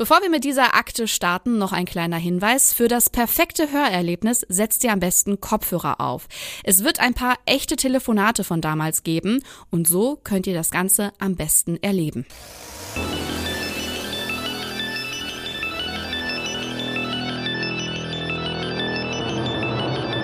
Bevor 0.00 0.22
wir 0.22 0.30
mit 0.30 0.44
dieser 0.44 0.76
Akte 0.76 1.06
starten, 1.06 1.58
noch 1.58 1.74
ein 1.74 1.84
kleiner 1.84 2.16
Hinweis. 2.16 2.72
Für 2.72 2.88
das 2.88 3.10
perfekte 3.10 3.70
Hörerlebnis 3.70 4.46
setzt 4.48 4.82
ihr 4.82 4.92
am 4.92 4.98
besten 4.98 5.42
Kopfhörer 5.42 6.00
auf. 6.00 6.26
Es 6.64 6.82
wird 6.82 7.00
ein 7.00 7.12
paar 7.12 7.36
echte 7.44 7.76
Telefonate 7.76 8.42
von 8.42 8.62
damals 8.62 9.02
geben 9.02 9.42
und 9.68 9.86
so 9.86 10.16
könnt 10.24 10.46
ihr 10.46 10.54
das 10.54 10.70
Ganze 10.70 11.12
am 11.18 11.36
besten 11.36 11.76
erleben. 11.82 12.24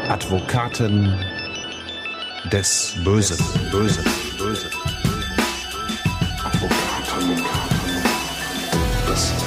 Advokaten 0.08 1.22
des 2.50 2.94
Bösen. 3.04 3.36
Böse, 3.70 4.02
böse. 4.38 4.70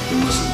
Des 0.09 0.48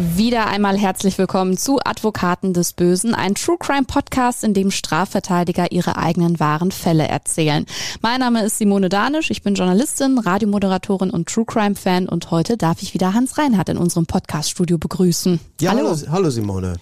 Wieder 0.00 0.46
einmal 0.46 0.78
herzlich 0.78 1.18
willkommen 1.18 1.56
zu 1.56 1.80
Advokaten 1.84 2.52
des 2.52 2.72
Bösen, 2.72 3.16
ein 3.16 3.34
True 3.34 3.56
Crime 3.58 3.82
Podcast, 3.82 4.44
in 4.44 4.54
dem 4.54 4.70
Strafverteidiger 4.70 5.72
ihre 5.72 5.96
eigenen 5.96 6.38
wahren 6.38 6.70
Fälle 6.70 7.08
erzählen. 7.08 7.66
Mein 8.00 8.20
Name 8.20 8.44
ist 8.44 8.58
Simone 8.58 8.90
Danisch, 8.90 9.32
ich 9.32 9.42
bin 9.42 9.56
Journalistin, 9.56 10.18
Radiomoderatorin 10.18 11.10
und 11.10 11.28
True 11.28 11.44
Crime 11.44 11.74
Fan 11.74 12.08
und 12.08 12.30
heute 12.30 12.56
darf 12.56 12.80
ich 12.80 12.94
wieder 12.94 13.12
Hans 13.12 13.38
Reinhardt 13.38 13.70
in 13.70 13.76
unserem 13.76 14.06
Podcast-Studio 14.06 14.78
begrüßen. 14.78 15.40
Ja, 15.60 15.72
hallo, 15.72 15.96
hallo 16.08 16.30
Simone. 16.30 16.76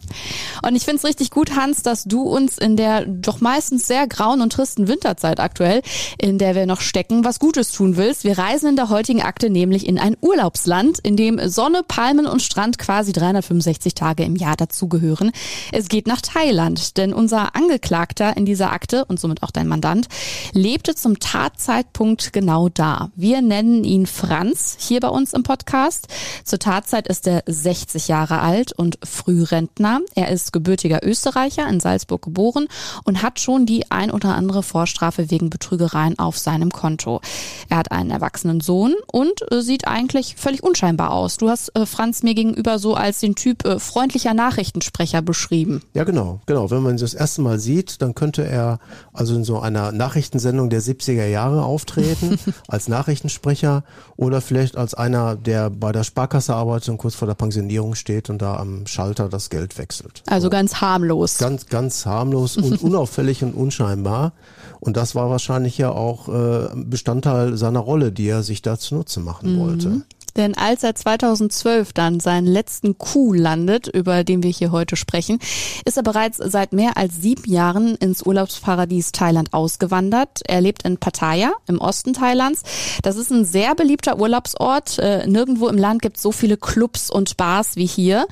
Und 0.63 0.77
ich 0.77 0.85
finde 0.85 0.99
es 0.99 1.05
richtig 1.05 1.31
gut, 1.31 1.57
Hans, 1.57 1.83
dass 1.83 2.05
du 2.05 2.21
uns 2.21 2.59
in 2.59 2.77
der 2.77 3.07
doch 3.07 3.41
meistens 3.41 3.87
sehr 3.87 4.07
grauen 4.07 4.43
und 4.43 4.53
tristen 4.53 4.89
Winterzeit 4.89 5.41
aktuell, 5.41 5.81
in 6.19 6.37
der 6.37 6.55
wir 6.55 6.67
noch 6.67 6.83
stecken, 6.83 7.25
was 7.25 7.39
Gutes 7.39 7.73
tun 7.73 7.97
willst. 7.97 8.25
Wir 8.25 8.37
reisen 8.37 8.69
in 8.69 8.77
der 8.77 8.91
heutigen 8.91 9.23
Akte 9.23 9.49
nämlich 9.49 9.87
in 9.87 9.99
ein 9.99 10.19
Urlaubsland, 10.21 10.99
in 10.99 11.17
dem 11.17 11.41
Sonne, 11.49 11.83
Palmen 11.83 12.27
und 12.27 12.43
Strand 12.43 12.77
quasi 12.77 13.06
quasi 13.07 13.13
365 13.13 13.95
Tage 13.95 14.25
im 14.25 14.35
Jahr 14.35 14.57
dazugehören. 14.57 15.31
Es 15.71 15.89
geht 15.89 16.07
nach 16.09 16.21
Thailand, 16.21 16.97
denn 16.97 17.13
unser 17.13 17.55
Angeklagter 17.55 18.37
in 18.37 18.45
dieser 18.45 18.73
Akte 18.73 19.05
und 19.05 19.21
somit 19.21 19.43
auch 19.43 19.53
dein 19.53 19.69
Mandant 19.69 20.09
lebte 20.53 20.95
zum 20.95 21.21
Tatzeitpunkt 21.21 22.33
genau 22.33 22.69
da. 22.69 23.11
Wir 23.15 23.43
nennen 23.43 23.85
ihn 23.85 24.07
Franz 24.07 24.77
hier 24.81 25.01
bei 25.01 25.09
uns 25.09 25.35
im 25.35 25.45
Podcast. 25.45 26.09
Zur 26.45 26.59
Tatzeit 26.59 27.07
ist 27.07 27.29
er 27.29 27.45
60 27.47 28.09
Jahre 28.09 28.41
alt 28.41 28.73
und 28.73 28.99
Frührentner. 29.05 30.01
Er 30.15 30.31
ist 30.31 30.53
gebürtiger 30.53 31.01
Österreicher, 31.05 31.69
in 31.69 31.79
Salzburg 31.79 32.23
geboren 32.23 32.67
und 33.05 33.23
hat 33.23 33.39
schon 33.39 33.67
die 33.67 33.91
ein 33.91 34.11
oder 34.11 34.35
andere 34.35 34.65
Vorstrafe 34.65 35.31
wegen 35.31 35.51
Betrügereien 35.51 36.19
auf 36.19 36.39
seinem 36.39 36.73
Konto. 36.73 37.21
Er 37.69 37.77
hat 37.77 37.93
einen 37.93 38.11
erwachsenen 38.11 38.61
Sohn 38.61 38.95
und 39.07 39.51
äh, 39.53 39.61
sieht 39.61 39.87
eigentlich 39.87 40.35
völlig 40.37 40.63
unscheinbar 40.63 41.13
aus. 41.13 41.37
Du 41.37 41.49
hast 41.49 41.77
äh, 41.77 41.87
Franz 41.87 42.23
mir 42.23 42.35
gegenüber 42.35 42.79
so 42.81 42.96
als 42.97 43.21
den 43.21 43.35
Typ 43.35 43.65
äh, 43.65 43.79
freundlicher 43.79 44.35
Nachrichtensprecher 44.35 45.23
beschrieben. 45.23 45.83
Ja, 45.95 46.05
genau, 46.05 46.41
genau. 46.47 46.71
Wenn 46.71 46.83
man 46.83 46.95
ihn 46.95 47.01
das 47.01 47.15
erste 47.15 47.43
Mal 47.43 47.59
sieht, 47.59 48.03
dann 48.03 48.15
könnte 48.15 48.47
er 48.47 48.79
also 49.13 49.35
in 49.35 49.45
so 49.45 49.59
einer 49.61 49.93
Nachrichtensendung 49.93 50.71
der 50.71 50.83
70er 50.83 51.27
Jahre 51.27 51.65
auftreten, 51.65 52.39
als 52.69 52.89
Nachrichtensprecher 52.89 53.85
oder 54.17 54.41
vielleicht 54.41 54.77
als 54.77 54.95
einer, 54.95 55.37
der 55.37 55.71
bei 55.71 55.93
der 55.93 56.05
Sparkasse 56.05 56.55
arbeitet 56.55 56.89
und 56.89 56.99
kurz 56.99 57.15
vor 57.15 57.29
der 57.29 57.35
Pensionierung 57.35 57.95
steht 57.95 58.31
und 58.31 58.43
da 58.43 58.57
am 58.57 58.87
Schalter 58.87 59.29
das 59.29 59.51
Geld 59.51 59.79
wechselt. 59.79 60.23
Also 60.27 60.47
so. 60.47 60.51
ganz 60.51 60.81
harmlos. 60.81 61.39
Ganz, 61.39 61.67
ganz 61.67 62.07
harmlos 62.07 62.57
und 62.57 62.83
unauffällig 62.83 63.43
und 63.43 63.55
unscheinbar. 63.55 64.33
Und 64.81 64.97
das 64.97 65.15
war 65.15 65.31
wahrscheinlich 65.31 65.79
ja 65.79 65.91
auch 65.91 66.29
äh, 66.29 66.69
Bestandteil 66.75 67.57
seiner 67.57 67.81
Rolle, 67.81 68.13
die 68.13 68.29
er 68.29 68.43
sich 68.43 68.63
da 68.63 68.79
zunutze 68.79 69.21
machen 69.21 69.55
mhm. 69.55 69.61
wollte. 69.61 70.03
Denn 70.37 70.57
als 70.57 70.83
er 70.83 70.95
2012 70.95 71.93
dann 71.93 72.21
seinen 72.21 72.47
letzten 72.47 72.99
Coup 72.99 73.35
landet, 73.35 73.89
über 73.89 74.25
den 74.25 74.43
wir 74.43 74.51
hier 74.51 74.71
heute 74.71 74.97
sprechen, 74.97 75.39
ist 75.85 75.97
er 75.97 76.03
bereits 76.03 76.39
seit 76.39 76.73
mehr 76.73 76.97
als 76.97 77.21
sieben 77.21 77.51
Jahren 77.51 77.95
ins 77.97 78.23
Urlaubsparadies 78.23 79.13
Thailand 79.13 79.53
ausgewandert. 79.53 80.43
Er 80.47 80.61
lebt 80.61 80.83
in 80.85 80.99
Pattaya 80.99 81.53
im 81.67 81.81
Osten 81.81 82.13
Thailands. 82.13 82.63
Das 83.03 83.17
ist 83.17 83.31
ein 83.31 83.45
sehr 83.45 83.75
beliebter 83.75 84.19
Urlaubsort. 84.19 84.99
Äh, 84.99 85.27
nirgendwo 85.27 85.69
im 85.69 85.79
Land 85.79 86.03
gibt 86.03 86.17
es 86.17 86.23
so 86.23 86.33
viele 86.33 86.57
Clubs 86.57 87.11
und 87.11 87.37
Bars 87.37 87.77
wie 87.77 87.87
hier. 87.87 88.27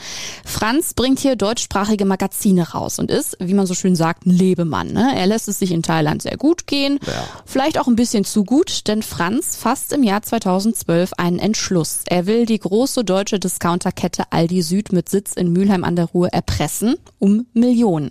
Franz 0.45 0.95
bringt 0.95 1.21
hier 1.21 1.37
deutschsprachige 1.37 2.05
Magazine 2.05 2.71
raus 2.71 2.99
und 2.99 3.11
ist, 3.11 3.37
wie 3.41 3.55
man 3.55 3.67
so 3.67 3.75
schön 3.75 3.97
sagt, 3.97 4.27
ein 4.27 4.31
Lebemann. 4.31 4.93
Ne? 4.93 5.13
Er 5.17 5.27
lässt 5.27 5.49
es 5.49 5.59
sich 5.59 5.73
in 5.73 5.83
Thailand 5.83 6.23
sehr 6.23 6.37
gut 6.37 6.67
gehen. 6.67 6.99
Ja. 7.07 7.13
Vielleicht 7.47 7.79
auch 7.79 7.87
ein 7.87 7.97
bisschen 7.97 8.25
zu 8.25 8.45
gut, 8.45 8.87
denn 8.89 9.03
Franz 9.03 9.57
fasst 9.57 9.93
im 9.93 10.03
Jahr 10.03 10.23
2012 10.23 11.13
einen 11.17 11.39
Entschluss. 11.39 11.94
Er 12.07 12.27
will 12.27 12.47
die 12.47 12.59
große 12.59 13.05
deutsche 13.05 13.39
Discounterkette 13.39 14.25
Aldi 14.31 14.63
Süd 14.63 14.93
mit 14.93 15.09
Sitz 15.09 15.35
in 15.35 15.53
Mülheim 15.53 15.85
an 15.85 15.97
der 15.97 16.07
Ruhr 16.07 16.29
erpressen 16.29 16.97
um 17.19 17.47
Millionen. 17.55 18.11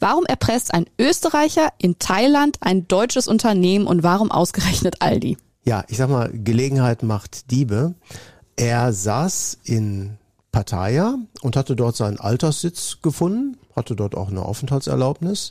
Warum 0.00 0.24
erpresst 0.24 0.74
ein 0.74 0.86
Österreicher 0.98 1.72
in 1.78 1.98
Thailand 1.98 2.58
ein 2.60 2.88
deutsches 2.88 3.28
Unternehmen 3.28 3.86
und 3.86 4.02
warum 4.02 4.30
ausgerechnet 4.30 4.96
Aldi? 5.00 5.36
Ja, 5.64 5.84
ich 5.88 5.96
sag 5.96 6.10
mal, 6.10 6.30
Gelegenheit 6.32 7.02
macht 7.02 7.50
Diebe. 7.50 7.94
Er 8.56 8.92
saß 8.92 9.58
in 9.64 10.18
Pattaya 10.52 11.16
und 11.40 11.56
hatte 11.56 11.74
dort 11.74 11.96
seinen 11.96 12.20
Alterssitz 12.20 12.98
gefunden, 13.00 13.56
hatte 13.74 13.96
dort 13.96 14.14
auch 14.14 14.28
eine 14.28 14.42
Aufenthaltserlaubnis, 14.42 15.50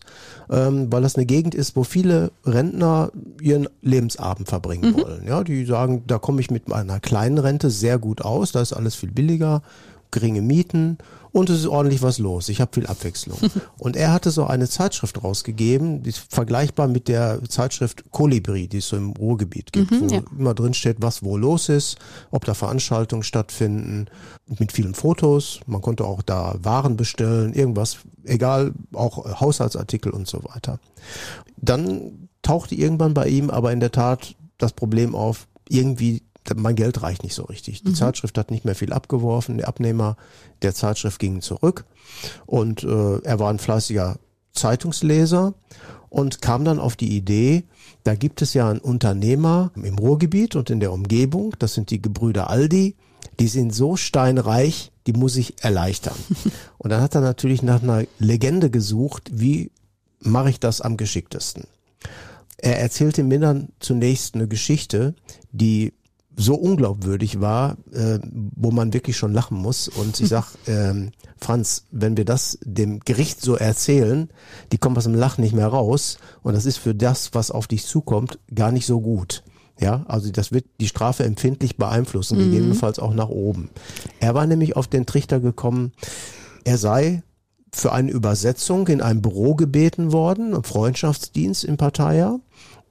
ähm, 0.49 0.91
weil 0.91 1.01
das 1.01 1.15
eine 1.15 1.25
Gegend 1.25 1.55
ist, 1.55 1.75
wo 1.75 1.83
viele 1.83 2.31
Rentner 2.45 3.11
ihren 3.41 3.67
Lebensabend 3.81 4.47
verbringen 4.47 4.91
mhm. 4.91 5.01
wollen. 5.01 5.27
Ja, 5.27 5.43
die 5.43 5.65
sagen, 5.65 6.03
da 6.07 6.19
komme 6.19 6.41
ich 6.41 6.51
mit 6.51 6.69
meiner 6.69 6.99
kleinen 6.99 7.37
Rente 7.37 7.69
sehr 7.69 7.99
gut 7.99 8.21
aus, 8.21 8.51
da 8.51 8.61
ist 8.61 8.73
alles 8.73 8.95
viel 8.95 9.11
billiger, 9.11 9.61
geringe 10.11 10.41
Mieten 10.41 10.97
und 11.31 11.49
es 11.49 11.59
ist 11.59 11.67
ordentlich 11.67 12.01
was 12.01 12.19
los. 12.19 12.49
Ich 12.49 12.59
habe 12.59 12.71
viel 12.73 12.85
Abwechslung. 12.85 13.37
und 13.77 13.95
er 13.95 14.11
hatte 14.11 14.31
so 14.31 14.45
eine 14.45 14.67
Zeitschrift 14.67 15.23
rausgegeben, 15.23 16.03
die 16.03 16.09
ist 16.09 16.33
vergleichbar 16.33 16.87
mit 16.87 17.07
der 17.07 17.41
Zeitschrift 17.47 18.11
Kolibri, 18.11 18.67
die 18.67 18.79
es 18.79 18.89
so 18.89 18.97
im 18.97 19.11
Ruhrgebiet 19.11 19.71
gibt, 19.71 19.91
mhm, 19.91 20.09
wo 20.09 20.13
ja. 20.13 20.21
immer 20.37 20.53
drin 20.53 20.73
steht, 20.73 20.97
was 20.99 21.23
wo 21.23 21.37
los 21.37 21.69
ist, 21.69 21.97
ob 22.31 22.43
da 22.45 22.53
Veranstaltungen 22.53 23.23
stattfinden, 23.23 24.07
mit 24.59 24.73
vielen 24.73 24.93
Fotos. 24.93 25.61
Man 25.65 25.81
konnte 25.81 26.03
auch 26.03 26.21
da 26.21 26.55
Waren 26.61 26.97
bestellen, 26.97 27.53
irgendwas, 27.53 27.99
egal, 28.25 28.73
auch 28.93 29.39
Haushaltsartikel 29.39 30.11
und 30.11 30.27
so 30.27 30.43
weiter. 30.43 30.79
Dann 31.57 32.27
tauchte 32.41 32.75
irgendwann 32.75 33.13
bei 33.13 33.27
ihm 33.27 33.49
aber 33.49 33.71
in 33.71 33.79
der 33.79 33.91
Tat 33.91 34.35
das 34.57 34.73
Problem 34.73 35.15
auf, 35.15 35.47
irgendwie 35.67 36.23
mein 36.55 36.75
Geld 36.75 37.01
reicht 37.03 37.23
nicht 37.23 37.35
so 37.35 37.43
richtig. 37.43 37.83
Die 37.83 37.89
mhm. 37.89 37.95
Zeitschrift 37.95 38.37
hat 38.37 38.51
nicht 38.51 38.65
mehr 38.65 38.75
viel 38.75 38.93
abgeworfen. 38.93 39.57
Der 39.57 39.67
Abnehmer 39.67 40.17
der 40.63 40.73
Zeitschrift 40.73 41.19
ging 41.19 41.41
zurück 41.41 41.85
und 42.45 42.83
äh, 42.83 43.19
er 43.21 43.39
war 43.39 43.49
ein 43.49 43.59
fleißiger 43.59 44.17
Zeitungsleser 44.53 45.53
und 46.09 46.41
kam 46.41 46.65
dann 46.65 46.79
auf 46.79 46.95
die 46.95 47.15
Idee, 47.15 47.63
da 48.03 48.15
gibt 48.15 48.41
es 48.41 48.53
ja 48.53 48.69
einen 48.69 48.79
Unternehmer 48.79 49.71
im 49.75 49.97
Ruhrgebiet 49.97 50.55
und 50.55 50.69
in 50.69 50.79
der 50.79 50.91
Umgebung, 50.91 51.55
das 51.59 51.73
sind 51.73 51.89
die 51.89 52.01
Gebrüder 52.01 52.49
Aldi, 52.49 52.95
die 53.39 53.47
sind 53.47 53.73
so 53.73 53.95
steinreich, 53.95 54.91
die 55.07 55.13
muss 55.13 55.35
ich 55.35 55.63
erleichtern. 55.63 56.15
Und 56.77 56.89
dann 56.89 57.01
hat 57.01 57.15
er 57.15 57.21
natürlich 57.21 57.63
nach 57.63 57.81
einer 57.81 58.05
Legende 58.19 58.69
gesucht, 58.69 59.29
wie 59.31 59.71
mache 60.19 60.49
ich 60.49 60.59
das 60.59 60.81
am 60.81 60.97
geschicktesten. 60.97 61.63
Er 62.61 62.79
erzählte 62.79 63.23
mir 63.23 63.39
dann 63.39 63.69
zunächst 63.79 64.35
eine 64.35 64.47
Geschichte, 64.47 65.15
die 65.51 65.93
so 66.35 66.55
unglaubwürdig 66.55 67.41
war, 67.41 67.77
äh, 67.91 68.19
wo 68.55 68.71
man 68.71 68.93
wirklich 68.93 69.17
schon 69.17 69.33
lachen 69.33 69.57
muss. 69.57 69.87
Und 69.87 70.19
ich 70.19 70.29
sag, 70.29 70.47
ähm, 70.67 71.11
Franz, 71.39 71.85
wenn 71.91 72.17
wir 72.17 72.25
das 72.25 72.57
dem 72.63 72.99
Gericht 72.99 73.41
so 73.41 73.55
erzählen, 73.55 74.29
die 74.71 74.77
kommen 74.77 74.97
aus 74.97 75.03
dem 75.03 75.15
Lachen 75.15 75.41
nicht 75.41 75.53
mehr 75.53 75.67
raus. 75.67 76.17
Und 76.41 76.53
das 76.53 76.65
ist 76.65 76.77
für 76.77 76.95
das, 76.95 77.33
was 77.33 77.51
auf 77.51 77.67
dich 77.67 77.85
zukommt, 77.85 78.39
gar 78.53 78.71
nicht 78.71 78.85
so 78.85 79.01
gut. 79.01 79.43
Ja, 79.79 80.05
also 80.07 80.31
das 80.31 80.51
wird 80.51 80.65
die 80.79 80.87
Strafe 80.87 81.23
empfindlich 81.23 81.77
beeinflussen, 81.77 82.37
mhm. 82.37 82.51
gegebenenfalls 82.51 82.99
auch 82.99 83.13
nach 83.13 83.29
oben. 83.29 83.69
Er 84.19 84.35
war 84.35 84.45
nämlich 84.45 84.75
auf 84.75 84.87
den 84.87 85.07
Trichter 85.07 85.39
gekommen, 85.39 85.93
er 86.63 86.77
sei 86.77 87.23
für 87.73 87.91
eine 87.91 88.11
Übersetzung 88.11 88.87
in 88.87 89.01
einem 89.01 89.21
Büro 89.21 89.55
gebeten 89.55 90.11
worden, 90.11 90.53
im 90.53 90.63
Freundschaftsdienst 90.63 91.63
in 91.63 91.77
Pattaya. 91.77 92.39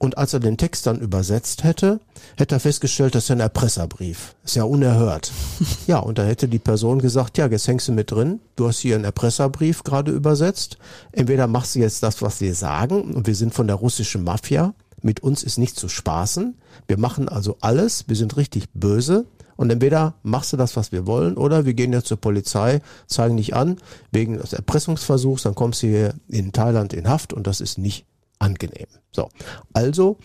Und 0.03 0.17
als 0.17 0.33
er 0.33 0.41
den 0.41 0.57
Text 0.57 0.87
dann 0.87 0.99
übersetzt 0.99 1.63
hätte, 1.63 2.01
hätte 2.39 2.55
er 2.55 2.61
festgestellt, 2.61 3.15
das 3.15 3.25
ist 3.25 3.29
ja 3.29 3.37
ein 3.37 3.41
Erpresserbrief. 3.41 4.35
Ist 4.47 4.57
ja 4.57 4.65
unerhört. 4.65 5.31
ja, 5.87 5.99
und 5.99 6.17
dann 6.17 6.27
hätte 6.27 6.49
die 6.49 6.59
Person 6.59 7.01
gesagt, 7.01 7.37
ja, 7.37 7.47
jetzt 7.49 7.69
hängst 7.69 7.89
du 7.89 7.93
mit 7.93 8.11
drin. 8.11 8.41
Du 8.57 8.67
hast 8.67 8.79
hier 8.79 8.95
einen 8.95 9.05
Erpresserbrief 9.05 9.85
gerade 9.85 10.11
übersetzt. 10.11 10.79
Entweder 11.13 11.47
machst 11.47 11.75
du 11.75 11.81
jetzt 11.81 12.03
das, 12.03 12.23
was 12.23 12.41
wir 12.41 12.55
sagen, 12.55 13.15
und 13.15 13.27
wir 13.27 13.35
sind 13.35 13.53
von 13.53 13.67
der 13.67 13.77
russischen 13.77 14.25
Mafia. 14.25 14.73
Mit 15.03 15.21
uns 15.21 15.43
ist 15.43 15.59
nicht 15.59 15.79
zu 15.79 15.91
spaßen. 15.91 16.55
Wir 16.89 16.99
machen 16.99 17.29
also 17.29 17.59
alles. 17.61 18.09
Wir 18.09 18.17
sind 18.17 18.39
richtig 18.39 18.71
böse. 18.73 19.27
Und 19.57 19.69
entweder 19.69 20.15
machst 20.23 20.55
du 20.55 20.57
das, 20.57 20.77
was 20.77 20.93
wir 20.93 21.07
wollen, 21.07 21.37
oder 21.37 21.67
wir 21.67 21.75
gehen 21.75 21.93
jetzt 21.93 22.09
zur 22.09 22.17
Polizei, 22.17 22.81
zeigen 23.07 23.37
dich 23.37 23.55
an, 23.55 23.77
wegen 24.13 24.39
des 24.39 24.55
Erpressungsversuchs, 24.55 25.43
dann 25.43 25.55
kommst 25.55 25.83
du 25.83 25.89
hier 25.89 26.15
in 26.29 26.53
Thailand 26.53 26.95
in 26.95 27.07
Haft 27.07 27.35
und 27.35 27.47
das 27.47 27.61
ist 27.61 27.77
nicht 27.77 28.07
angenehm. 28.41 28.89
So, 29.13 29.29
also 29.73 30.19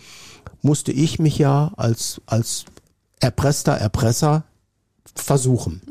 musste 0.62 0.90
ich 0.90 1.18
mich 1.18 1.38
ja 1.38 1.72
als, 1.76 2.20
als 2.26 2.64
erpresster 3.20 3.74
Erpresser 3.74 4.44
versuchen. 5.14 5.82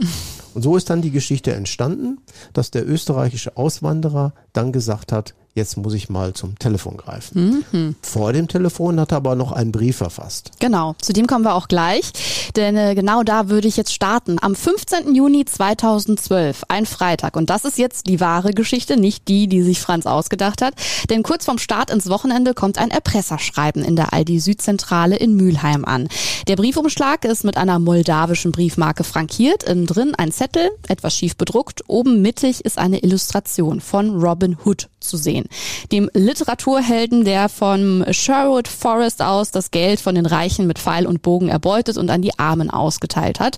Und 0.54 0.62
so 0.62 0.76
ist 0.76 0.90
dann 0.90 1.02
die 1.02 1.12
Geschichte 1.12 1.54
entstanden, 1.54 2.20
dass 2.54 2.72
der 2.72 2.88
österreichische 2.88 3.58
Auswanderer 3.58 4.34
dann 4.54 4.72
gesagt 4.72 5.12
hat, 5.12 5.34
jetzt 5.56 5.78
muss 5.78 5.94
ich 5.94 6.10
mal 6.10 6.34
zum 6.34 6.60
Telefon 6.60 6.98
greifen. 6.98 7.66
Mhm. 7.72 7.96
Vor 8.02 8.34
dem 8.34 8.50
Telefon 8.50 9.00
hat 9.00 9.12
er 9.12 9.18
aber 9.18 9.36
noch 9.36 9.54
einen 9.54 9.72
Brief 9.72 9.98
verfasst. 9.98 10.52
Genau, 10.60 10.96
zu 11.02 11.14
dem 11.14 11.28
kommen 11.28 11.46
wir 11.46 11.56
auch 11.56 11.70
gleich, 11.70 12.12
denn 12.58 12.76
äh, 12.76 12.94
genau 12.94 13.24
da 13.24 13.50
würde 13.50 13.70
ich 13.70 13.78
jetzt 13.78 13.94
starten. 13.94 14.38
Am 14.42 14.54
15. 14.54 15.16
Juni 15.16 15.46
2012, 15.46 16.66
ein 16.68 16.86
Freitag. 16.86 17.38
Und 17.38 17.50
das 17.50 17.64
ist 17.64 17.78
jetzt 17.78 18.08
die 18.08 18.20
wahre 18.20 18.52
Geschichte, 18.52 18.98
nicht 18.98 19.30
die, 19.30 19.48
die 19.48 19.62
sich 19.62 19.80
Franz 19.80 20.06
ausgedacht 20.06 20.62
hat. 20.62 20.76
Denn 21.10 21.24
kurz 21.24 21.46
vorm 21.46 21.58
Start 21.58 21.90
ins 21.90 22.10
Wochenende 22.10 22.54
kommt 22.54 22.78
ein 22.78 22.92
Erpresserschreiben 22.92 23.84
in 23.84 23.96
der 23.96 24.12
Aldi 24.12 24.40
Südzentrale 24.42 25.16
in 25.16 25.36
Mülheim 25.36 25.86
an. 25.86 26.10
Der 26.50 26.58
Briefumschlag 26.58 27.24
ist 27.24 27.46
mit 27.46 27.56
einer 27.56 27.80
moldawischen 27.80 28.52
Briefmarke 28.52 29.06
frankiert. 29.06 29.64
Innen 29.64 29.86
drin 29.86 30.16
ein 30.16 30.34
Zettel, 30.34 30.70
etwas 30.90 31.16
schief 31.16 31.38
bedruckt. 31.38 31.84
Oben 31.88 32.22
mittig 32.22 32.66
ist 32.66 32.78
eine 32.78 33.00
Illustration 33.00 33.80
von 33.80 34.22
Robin 34.22 34.58
Hood 34.66 34.90
zu 35.00 35.18
sehen. 35.18 35.45
Dem 35.92 36.10
Literaturhelden, 36.14 37.26
der 37.26 37.50
vom 37.50 38.04
Sherwood 38.12 38.68
Forest 38.68 39.22
aus 39.22 39.52
das 39.52 39.72
Geld 39.72 40.00
von 40.00 40.16
den 40.16 40.26
Reichen 40.26 40.68
mit 40.68 40.80
Pfeil 40.80 41.06
und 41.06 41.22
Bogen 41.22 41.50
erbeutet 41.50 41.98
und 41.98 42.10
an 42.10 42.22
die 42.22 42.38
Armen 42.38 42.70
ausgeteilt 42.70 43.40
hat. 43.40 43.58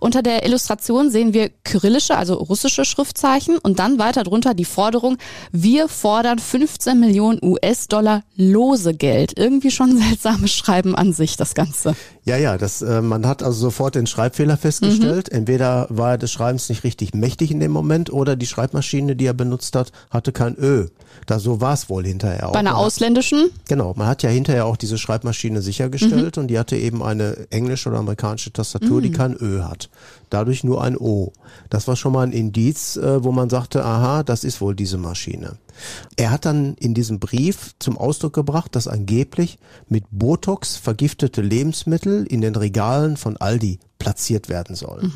Unter 0.00 0.22
der 0.22 0.44
Illustration 0.44 1.10
sehen 1.10 1.32
wir 1.34 1.50
kyrillische, 1.64 2.16
also 2.16 2.34
russische 2.34 2.84
Schriftzeichen 2.84 3.58
und 3.58 3.78
dann 3.78 3.98
weiter 3.98 4.24
drunter 4.24 4.54
die 4.54 4.64
Forderung, 4.64 5.18
wir 5.52 5.88
fordern 5.88 6.38
15 6.38 6.98
Millionen 6.98 7.38
US-Dollar 7.42 8.22
Losegeld. 8.36 9.36
Irgendwie 9.36 9.70
schon 9.70 9.96
seltsames 10.08 10.52
Schreiben 10.52 10.94
an 10.94 11.12
sich, 11.12 11.36
das 11.36 11.54
Ganze. 11.54 11.94
Ja, 12.28 12.36
ja, 12.36 12.58
das, 12.58 12.82
äh, 12.82 13.00
man 13.00 13.26
hat 13.26 13.42
also 13.42 13.58
sofort 13.58 13.94
den 13.94 14.06
Schreibfehler 14.06 14.56
festgestellt. 14.58 15.30
Entweder 15.30 15.86
war 15.88 16.12
er 16.12 16.18
des 16.18 16.30
Schreibens 16.30 16.68
nicht 16.68 16.84
richtig 16.84 17.14
mächtig 17.14 17.50
in 17.50 17.58
dem 17.58 17.72
Moment 17.72 18.12
oder 18.12 18.36
die 18.36 18.46
Schreibmaschine, 18.46 19.16
die 19.16 19.24
er 19.26 19.32
benutzt 19.32 19.74
hat, 19.74 19.92
hatte 20.10 20.30
kein 20.32 20.54
Ö. 20.58 20.88
Da 21.24 21.38
so 21.38 21.60
war 21.62 21.72
es 21.72 21.88
wohl 21.88 22.04
hinterher 22.04 22.46
auch. 22.48 22.52
Bei 22.52 22.58
einer 22.60 22.70
Man 22.72 22.78
hat- 22.80 22.86
ausländischen? 22.86 23.50
Genau, 23.66 23.94
man 23.96 24.06
hat 24.06 24.22
ja 24.22 24.28
hinterher 24.30 24.66
auch 24.66 24.76
diese 24.76 24.98
Schreibmaschine 24.98 25.62
sichergestellt 25.62 26.36
und 26.38 26.48
die 26.48 26.58
hatte 26.58 26.76
eben 26.76 27.02
eine 27.02 27.46
englische 27.50 27.88
oder 27.88 27.98
amerikanische 27.98 28.52
Tastatur, 28.52 29.00
die 29.00 29.10
kein 29.10 29.34
Ö 29.40 29.62
hat. 29.62 29.88
Dadurch 30.30 30.64
nur 30.64 30.82
ein 30.82 30.96
O. 30.96 31.32
Das 31.70 31.88
war 31.88 31.96
schon 31.96 32.12
mal 32.12 32.26
ein 32.26 32.32
Indiz, 32.32 32.96
äh, 32.96 33.22
wo 33.24 33.32
man 33.32 33.50
sagte, 33.50 33.84
aha, 33.84 34.22
das 34.22 34.44
ist 34.44 34.60
wohl 34.60 34.74
diese 34.74 34.98
Maschine. 34.98 35.58
Er 36.16 36.30
hat 36.30 36.44
dann 36.44 36.74
in 36.74 36.94
diesem 36.94 37.20
Brief 37.20 37.74
zum 37.78 37.96
Ausdruck 37.98 38.32
gebracht, 38.32 38.74
dass 38.74 38.88
angeblich 38.88 39.58
mit 39.88 40.04
Botox 40.10 40.76
vergiftete 40.76 41.40
Lebensmittel 41.40 42.26
in 42.26 42.40
den 42.40 42.56
Regalen 42.56 43.16
von 43.16 43.36
Aldi 43.36 43.78
platziert 43.98 44.48
werden 44.48 44.76
sollen. 44.76 45.12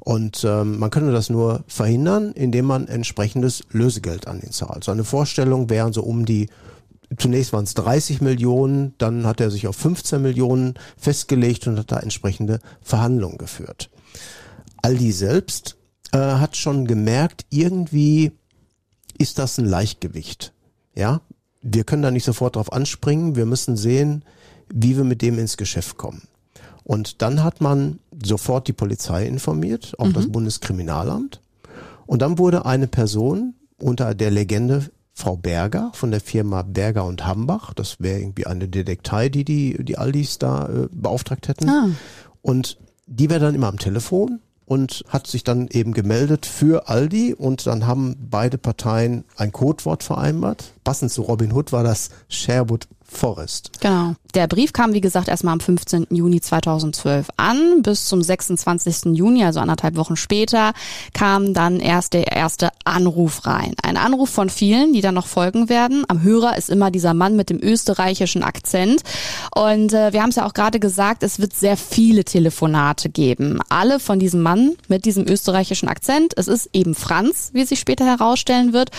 Und 0.00 0.44
ähm, 0.44 0.78
man 0.78 0.90
könne 0.90 1.12
das 1.12 1.30
nur 1.30 1.64
verhindern, 1.66 2.32
indem 2.32 2.66
man 2.66 2.86
entsprechendes 2.88 3.62
Lösegeld 3.70 4.26
an 4.26 4.40
ihn 4.40 4.52
zahlt. 4.52 4.84
Seine 4.84 5.04
Vorstellung 5.04 5.70
wären 5.70 5.92
so 5.92 6.02
um 6.02 6.26
die 6.26 6.48
Zunächst 7.18 7.52
waren 7.52 7.64
es 7.64 7.74
30 7.74 8.20
Millionen, 8.20 8.94
dann 8.98 9.26
hat 9.26 9.40
er 9.40 9.50
sich 9.50 9.66
auf 9.66 9.74
15 9.74 10.22
Millionen 10.22 10.74
festgelegt 10.96 11.66
und 11.66 11.76
hat 11.76 11.90
da 11.90 11.98
entsprechende 11.98 12.60
Verhandlungen 12.82 13.36
geführt. 13.36 13.90
Aldi 14.82 15.12
selbst 15.12 15.76
äh, 16.12 16.18
hat 16.18 16.56
schon 16.56 16.86
gemerkt, 16.86 17.46
irgendwie 17.50 18.32
ist 19.18 19.38
das 19.38 19.58
ein 19.58 19.66
Leichtgewicht. 19.66 20.52
Ja, 20.94 21.20
wir 21.62 21.84
können 21.84 22.02
da 22.02 22.10
nicht 22.10 22.24
sofort 22.24 22.56
drauf 22.56 22.72
anspringen. 22.72 23.36
Wir 23.36 23.46
müssen 23.46 23.76
sehen, 23.76 24.24
wie 24.72 24.96
wir 24.96 25.04
mit 25.04 25.22
dem 25.22 25.38
ins 25.38 25.56
Geschäft 25.56 25.98
kommen. 25.98 26.22
Und 26.84 27.22
dann 27.22 27.44
hat 27.44 27.60
man 27.60 27.98
sofort 28.24 28.66
die 28.66 28.72
Polizei 28.72 29.26
informiert, 29.26 29.94
auch 29.98 30.12
das 30.12 30.26
Bundeskriminalamt. 30.32 31.40
Und 32.06 32.22
dann 32.22 32.38
wurde 32.38 32.66
eine 32.66 32.88
Person 32.88 33.54
unter 33.78 34.14
der 34.14 34.30
Legende 34.30 34.90
Frau 35.12 35.36
Berger 35.36 35.90
von 35.94 36.10
der 36.10 36.20
Firma 36.20 36.62
Berger 36.62 37.04
und 37.04 37.26
Hambach, 37.26 37.74
das 37.74 38.00
wäre 38.00 38.20
irgendwie 38.20 38.46
eine 38.46 38.68
Detektei, 38.68 39.28
die 39.28 39.44
die, 39.44 39.84
die 39.84 39.98
Aldis 39.98 40.38
da 40.38 40.66
äh, 40.66 40.88
beauftragt 40.90 41.48
hätten. 41.48 41.68
Ah. 41.68 41.90
Und 42.42 42.78
die 43.06 43.28
wäre 43.28 43.40
dann 43.40 43.54
immer 43.54 43.68
am 43.68 43.78
Telefon 43.78 44.40
und 44.70 45.04
hat 45.08 45.26
sich 45.26 45.42
dann 45.42 45.66
eben 45.66 45.92
gemeldet 45.92 46.46
für 46.46 46.88
Aldi 46.88 47.34
und 47.34 47.66
dann 47.66 47.88
haben 47.88 48.14
beide 48.30 48.56
Parteien 48.56 49.24
ein 49.36 49.50
Codewort 49.50 50.04
vereinbart. 50.04 50.74
Passend 50.84 51.10
zu 51.10 51.22
Robin 51.22 51.52
Hood 51.52 51.72
war 51.72 51.82
das 51.82 52.10
Sherwood 52.28 52.86
Forest. 53.10 53.72
Genau. 53.80 54.14
Der 54.34 54.46
Brief 54.46 54.72
kam, 54.72 54.94
wie 54.94 55.00
gesagt, 55.00 55.28
erstmal 55.28 55.54
am 55.54 55.60
15. 55.60 56.06
Juni 56.10 56.40
2012 56.40 57.28
an. 57.36 57.82
Bis 57.82 58.06
zum 58.06 58.22
26. 58.22 59.16
Juni, 59.16 59.44
also 59.44 59.58
anderthalb 59.60 59.96
Wochen 59.96 60.16
später, 60.16 60.72
kam 61.12 61.52
dann 61.52 61.80
erst 61.80 62.12
der 62.12 62.28
erste 62.28 62.70
Anruf 62.84 63.46
rein. 63.46 63.74
Ein 63.82 63.96
Anruf 63.96 64.30
von 64.30 64.48
vielen, 64.48 64.92
die 64.92 65.00
dann 65.00 65.14
noch 65.14 65.26
folgen 65.26 65.68
werden. 65.68 66.04
Am 66.08 66.22
Hörer 66.22 66.56
ist 66.56 66.70
immer 66.70 66.90
dieser 66.92 67.12
Mann 67.12 67.34
mit 67.34 67.50
dem 67.50 67.60
österreichischen 67.60 68.44
Akzent. 68.44 69.02
Und 69.54 69.92
äh, 69.92 70.12
wir 70.12 70.22
haben 70.22 70.30
es 70.30 70.36
ja 70.36 70.46
auch 70.46 70.54
gerade 70.54 70.78
gesagt, 70.78 71.24
es 71.24 71.40
wird 71.40 71.52
sehr 71.52 71.76
viele 71.76 72.24
Telefonate 72.24 73.08
geben. 73.08 73.58
Alle 73.68 73.98
von 73.98 74.20
diesem 74.20 74.42
Mann 74.42 74.76
mit 74.86 75.04
diesem 75.04 75.26
österreichischen 75.26 75.88
Akzent. 75.88 76.34
Es 76.36 76.46
ist 76.46 76.70
eben 76.72 76.94
Franz, 76.94 77.50
wie 77.52 77.64
sich 77.64 77.80
später 77.80 78.06
herausstellen 78.06 78.72
wird. 78.72 78.90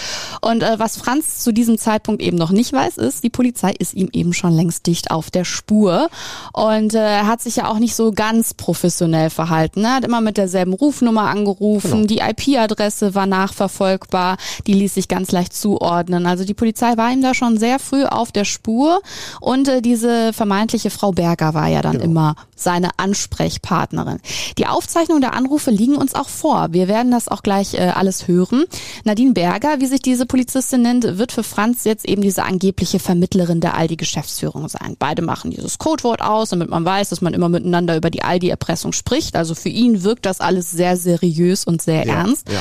Und 0.41 0.61
äh, 0.63 0.77
was 0.77 0.97
Franz 0.97 1.39
zu 1.39 1.53
diesem 1.53 1.77
Zeitpunkt 1.77 2.21
eben 2.21 2.37
noch 2.37 2.51
nicht 2.51 2.73
weiß, 2.73 2.97
ist, 2.97 3.23
die 3.23 3.29
Polizei 3.29 3.71
ist 3.79 3.93
ihm 4.01 4.09
eben 4.13 4.33
schon 4.33 4.53
längst 4.53 4.87
dicht 4.87 5.11
auf 5.11 5.31
der 5.31 5.45
Spur. 5.45 6.09
Und 6.53 6.93
äh, 6.93 7.21
hat 7.21 7.41
sich 7.41 7.57
ja 7.57 7.69
auch 7.69 7.79
nicht 7.79 7.95
so 7.95 8.11
ganz 8.11 8.53
professionell 8.53 9.29
verhalten. 9.29 9.83
Er 9.83 9.95
hat 9.95 10.05
immer 10.05 10.21
mit 10.21 10.37
derselben 10.37 10.73
Rufnummer 10.73 11.29
angerufen, 11.29 12.07
die 12.07 12.19
IP-Adresse 12.19 13.15
war 13.15 13.25
nachverfolgbar, 13.25 14.37
die 14.67 14.73
ließ 14.73 14.93
sich 14.93 15.07
ganz 15.07 15.31
leicht 15.31 15.53
zuordnen. 15.53 16.25
Also 16.25 16.43
die 16.43 16.53
Polizei 16.53 16.97
war 16.97 17.11
ihm 17.11 17.21
da 17.21 17.33
schon 17.33 17.57
sehr 17.57 17.79
früh 17.79 18.05
auf 18.05 18.31
der 18.31 18.45
Spur. 18.45 19.01
Und 19.39 19.67
äh, 19.67 19.81
diese 19.81 20.33
vermeintliche 20.33 20.89
Frau 20.89 21.11
Berger 21.11 21.53
war 21.53 21.67
ja 21.67 21.81
dann 21.81 21.99
immer 21.99 22.35
seine 22.55 22.89
Ansprechpartnerin. 22.97 24.19
Die 24.57 24.67
Aufzeichnungen 24.67 25.21
der 25.21 25.33
Anrufe 25.33 25.71
liegen 25.71 25.95
uns 25.95 26.15
auch 26.15 26.29
vor. 26.29 26.69
Wir 26.71 26.87
werden 26.87 27.11
das 27.11 27.27
auch 27.27 27.43
gleich 27.43 27.73
äh, 27.73 27.91
alles 27.95 28.27
hören. 28.27 28.65
Nadine 29.03 29.33
Berger, 29.33 29.79
wie 29.79 29.87
sich 29.87 30.01
diese 30.01 30.25
Polizistin 30.25 30.81
nennt, 30.81 31.17
wird 31.17 31.31
für 31.31 31.43
Franz 31.43 31.83
jetzt 31.83 32.05
eben 32.05 32.21
diese 32.21 32.43
angebliche 32.43 32.99
Vermittlerin 32.99 33.61
der 33.61 33.75
Aldi-Geschäftsführung 33.91 34.67
sein. 34.69 34.95
Beide 34.97 35.21
machen 35.21 35.51
dieses 35.51 35.77
Codewort 35.77 36.21
aus, 36.21 36.49
damit 36.49 36.69
man 36.69 36.85
weiß, 36.85 37.09
dass 37.09 37.21
man 37.21 37.33
immer 37.33 37.49
miteinander 37.49 37.97
über 37.97 38.09
die 38.09 38.23
Aldi-Erpressung 38.23 38.93
spricht. 38.93 39.35
Also 39.35 39.53
für 39.55 39.69
ihn 39.69 40.03
wirkt 40.03 40.25
das 40.25 40.39
alles 40.39 40.71
sehr 40.71 40.95
seriös 40.97 41.65
und 41.65 41.81
sehr 41.81 42.05
Ja, 42.05 42.13
ernst. 42.15 42.49
ja. 42.49 42.59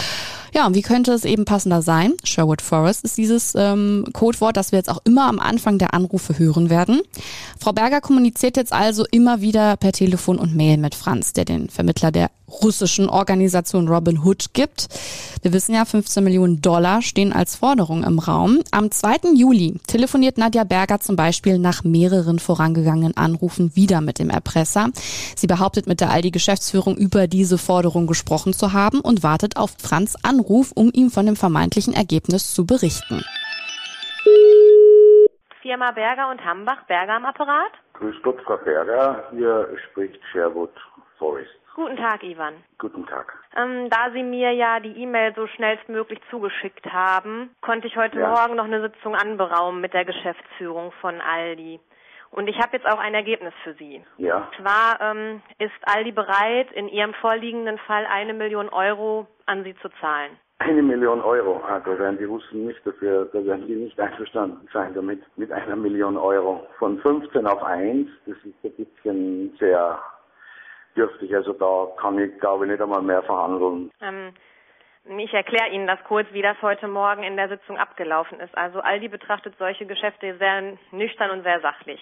Ja, 0.53 0.67
und 0.67 0.75
wie 0.75 0.83
könnte 0.83 1.13
es 1.13 1.25
eben 1.25 1.45
passender 1.45 1.81
sein? 1.81 2.15
Sherwood 2.25 2.61
Forest 2.61 3.05
ist 3.05 3.17
dieses 3.17 3.53
ähm, 3.55 4.05
Codewort, 4.13 4.57
das 4.57 4.73
wir 4.73 4.81
jetzt 4.81 4.91
auch 4.91 4.99
immer 5.05 5.29
am 5.29 5.39
Anfang 5.39 5.79
der 5.79 5.95
Anrufe 5.95 6.37
hören 6.41 6.71
werden. 6.71 7.03
Frau 7.61 7.73
Berger 7.73 8.01
kommuniziert 8.01 8.57
jetzt 8.57 8.73
also 8.73 9.05
immer 9.13 9.43
wieder 9.43 9.77
per 9.77 9.93
Telefon 9.93 10.39
und 10.39 10.57
Mail 10.57 10.77
mit 10.79 10.97
Franz, 10.97 11.33
der 11.35 11.45
den 11.45 11.71
Vermittler 11.71 12.11
der 12.11 12.33
russischen 12.51 13.09
Organisation 13.09 13.89
Robin 13.89 14.25
Hood 14.25 14.53
gibt. 14.53 14.89
Wir 15.43 15.53
wissen 15.53 15.75
ja, 15.75 15.85
15 15.85 16.23
Millionen 16.23 16.61
Dollar 16.61 17.03
stehen 17.03 17.33
als 17.33 17.57
Forderung 17.57 18.05
im 18.05 18.19
Raum. 18.19 18.61
Am 18.73 18.91
2. 18.91 19.33
Juli 19.35 19.79
telefoniert 19.87 20.39
Nadja 20.39 20.65
Berger 20.65 21.01
zum 21.01 21.17
Beispiel 21.17 21.59
nach 21.59 21.85
mehreren 21.85 22.39
vorangegangenen 22.39 23.17
Anrufen 23.17 23.75
wieder 23.75 24.01
mit 24.01 24.19
dem 24.19 24.31
Erpresser. 24.31 24.89
Sie 25.37 25.47
behauptet 25.47 25.87
mit 25.87 26.01
der 26.01 26.11
Aldi-Geschäftsführung 26.11 26.97
über 26.97 27.27
diese 27.27 27.59
Forderung 27.59 28.07
gesprochen 28.07 28.53
zu 28.53 28.73
haben 28.73 29.01
und 29.01 29.23
wartet 29.23 29.57
auf 29.57 29.71
Franz 29.79 30.17
Anruf, 30.23 30.73
um 30.75 30.91
ihm 30.93 31.11
von 31.11 31.27
dem 31.27 31.37
vermeintlichen 31.37 31.95
Ergebnis 31.95 32.53
zu 32.53 32.67
berichten. 32.67 33.25
Firma 35.63 35.93
Berger 35.93 36.31
und 36.31 36.45
Hambach, 36.45 36.85
Berger 36.87 37.15
am 37.15 37.25
Apparat. 37.25 37.73
Grüß 37.95 38.17
Gott, 38.23 38.41
Frau 38.45 38.57
Berger. 38.57 39.25
Hier 39.31 39.69
spricht 39.91 40.19
Sherwood 40.33 40.73
Forest. 41.19 41.60
Guten 41.75 41.97
Tag, 41.97 42.23
Ivan. 42.25 42.55
Guten 42.79 43.07
Tag. 43.07 43.33
Ähm, 43.57 43.89
da 43.91 44.11
Sie 44.13 44.23
mir 44.23 44.53
ja 44.53 44.81
die 44.81 45.03
E-Mail 45.03 45.33
so 45.35 45.47
schnellstmöglich 45.47 46.21
zugeschickt 46.31 46.85
haben, 46.93 47.51
konnte 47.61 47.87
ich 47.87 47.97
heute 47.97 48.19
Ja. 48.19 48.29
Morgen 48.31 48.57
noch 48.57 48.65
eine 48.65 48.81
Sitzung 48.83 49.15
anberaumen 49.15 49.81
mit 49.81 49.95
der 49.95 50.05
Geschäftsführung 50.05 50.93
von 51.01 51.21
Aldi. 51.21 51.81
Und 52.33 52.49
ich 52.49 52.59
habe 52.59 52.77
jetzt 52.77 52.87
auch 52.87 52.99
ein 52.99 53.15
Ergebnis 53.15 53.55
für 53.65 53.75
Sie. 53.75 54.05
Ja, 54.19 54.37
Und 54.37 54.55
zwar 54.57 55.01
ähm, 55.01 55.43
ist 55.59 55.73
Aldi 55.83 56.13
bereit, 56.13 56.71
in 56.73 56.89
Ihrem 56.89 57.15
vorliegenden 57.15 57.79
Fall 57.79 58.07
eine 58.07 58.35
Million 58.35 58.69
Euro 58.69 59.27
an 59.47 59.65
Sie 59.65 59.75
zu 59.77 59.89
zahlen. 60.01 60.37
eine 60.59 60.83
Million 60.83 61.23
Euro. 61.23 61.63
Ah, 61.67 61.81
da 61.81 61.99
werden 61.99 62.19
die 62.19 62.25
Russen 62.25 62.67
nicht 62.67 62.87
dafür, 62.87 63.25
da 63.33 63.45
werden 63.45 63.67
die 63.67 63.75
nicht 63.77 63.99
einverstanden 63.99 64.69
sein 64.73 64.93
damit, 64.95 65.23
mit 65.39 65.51
einer 65.51 65.75
Million 65.75 66.17
Euro. 66.19 66.67
Von 66.79 66.99
15 67.01 67.47
auf 67.47 67.63
1, 67.63 68.09
das 68.27 68.37
ist 68.45 68.55
ein 68.65 68.73
bisschen 68.77 69.57
sehr 69.59 69.99
dürftig. 71.01 71.35
Also 71.35 71.53
da 71.53 71.89
kann 72.01 72.19
ich, 72.19 72.39
glaube 72.41 72.65
ich, 72.65 72.71
nicht 72.71 72.83
einmal 72.83 73.03
mehr 73.03 73.23
verhandeln. 73.23 73.91
Ähm, 74.01 74.33
Ich 75.19 75.33
erkläre 75.33 75.71
Ihnen 75.71 75.87
das 75.87 75.99
kurz, 76.05 76.29
wie 76.33 76.43
das 76.43 76.61
heute 76.63 76.87
Morgen 76.87 77.23
in 77.23 77.37
der 77.37 77.49
Sitzung 77.49 77.79
abgelaufen 77.79 78.39
ist. 78.41 78.57
Also 78.57 78.81
Aldi 78.81 79.09
betrachtet 79.09 79.55
solche 79.59 79.87
Geschäfte 79.87 80.37
sehr 80.37 80.77
nüchtern 80.93 81.31
und 81.31 81.43
sehr 81.43 81.61
sachlich. 81.61 82.01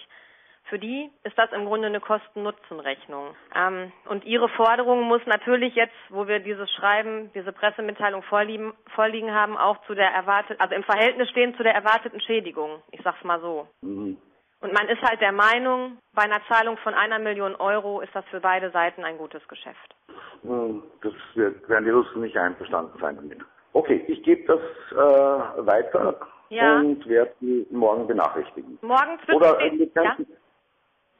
Für 0.69 0.77
die 0.77 1.09
ist 1.23 1.35
das 1.35 1.51
im 1.51 1.65
Grunde 1.65 1.87
eine 1.87 1.99
Kosten-Nutzen-Rechnung. 1.99 3.35
Ähm, 3.55 3.91
und 4.07 4.23
ihre 4.25 4.49
Forderung 4.49 5.01
muss 5.03 5.21
natürlich 5.25 5.73
jetzt, 5.73 5.95
wo 6.09 6.27
wir 6.27 6.39
dieses 6.39 6.69
Schreiben, 6.73 7.31
diese 7.33 7.51
Pressemitteilung 7.51 8.21
vorliegen, 8.23 8.73
vorliegen 8.93 9.33
haben, 9.33 9.57
auch 9.57 9.81
zu 9.87 9.95
der 9.95 10.09
erwarteten, 10.11 10.61
also 10.61 10.75
im 10.75 10.83
Verhältnis 10.83 11.29
stehen 11.29 11.55
zu 11.55 11.63
der 11.63 11.73
erwarteten 11.73 12.21
Schädigung. 12.21 12.83
Ich 12.91 13.01
sag's 13.01 13.23
mal 13.23 13.39
so. 13.39 13.67
Mhm. 13.81 14.17
Und 14.61 14.73
man 14.73 14.89
ist 14.89 15.01
halt 15.01 15.21
der 15.21 15.31
Meinung, 15.31 15.97
bei 16.13 16.23
einer 16.23 16.41
Zahlung 16.49 16.77
von 16.77 16.93
einer 16.93 17.17
Million 17.19 17.55
Euro 17.55 18.01
ist 18.01 18.13
das 18.13 18.25
für 18.25 18.41
beide 18.41 18.71
Seiten 18.71 19.05
ein 19.05 19.17
gutes 19.17 19.47
Geschäft. 19.47 19.95
Das 20.43 21.13
werden 21.35 21.85
die 21.85 21.91
Russen 21.91 22.21
nicht 22.21 22.37
einverstanden 22.37 22.97
sein 22.99 23.15
damit. 23.15 23.39
Okay, 23.73 24.03
ich 24.07 24.21
gebe 24.23 24.45
das 24.45 24.59
äh, 24.91 25.65
weiter 25.65 26.19
Ja. 26.49 26.79
und 26.79 27.07
werde 27.07 27.31
Sie 27.39 27.67
morgen 27.71 28.07
benachrichtigen. 28.07 28.77
Morgen 28.81 29.17
zwischen 29.23 29.35
Oder 29.35 29.61
äh, 29.61 29.77
wir, 29.77 29.87
könnten, 29.89 30.27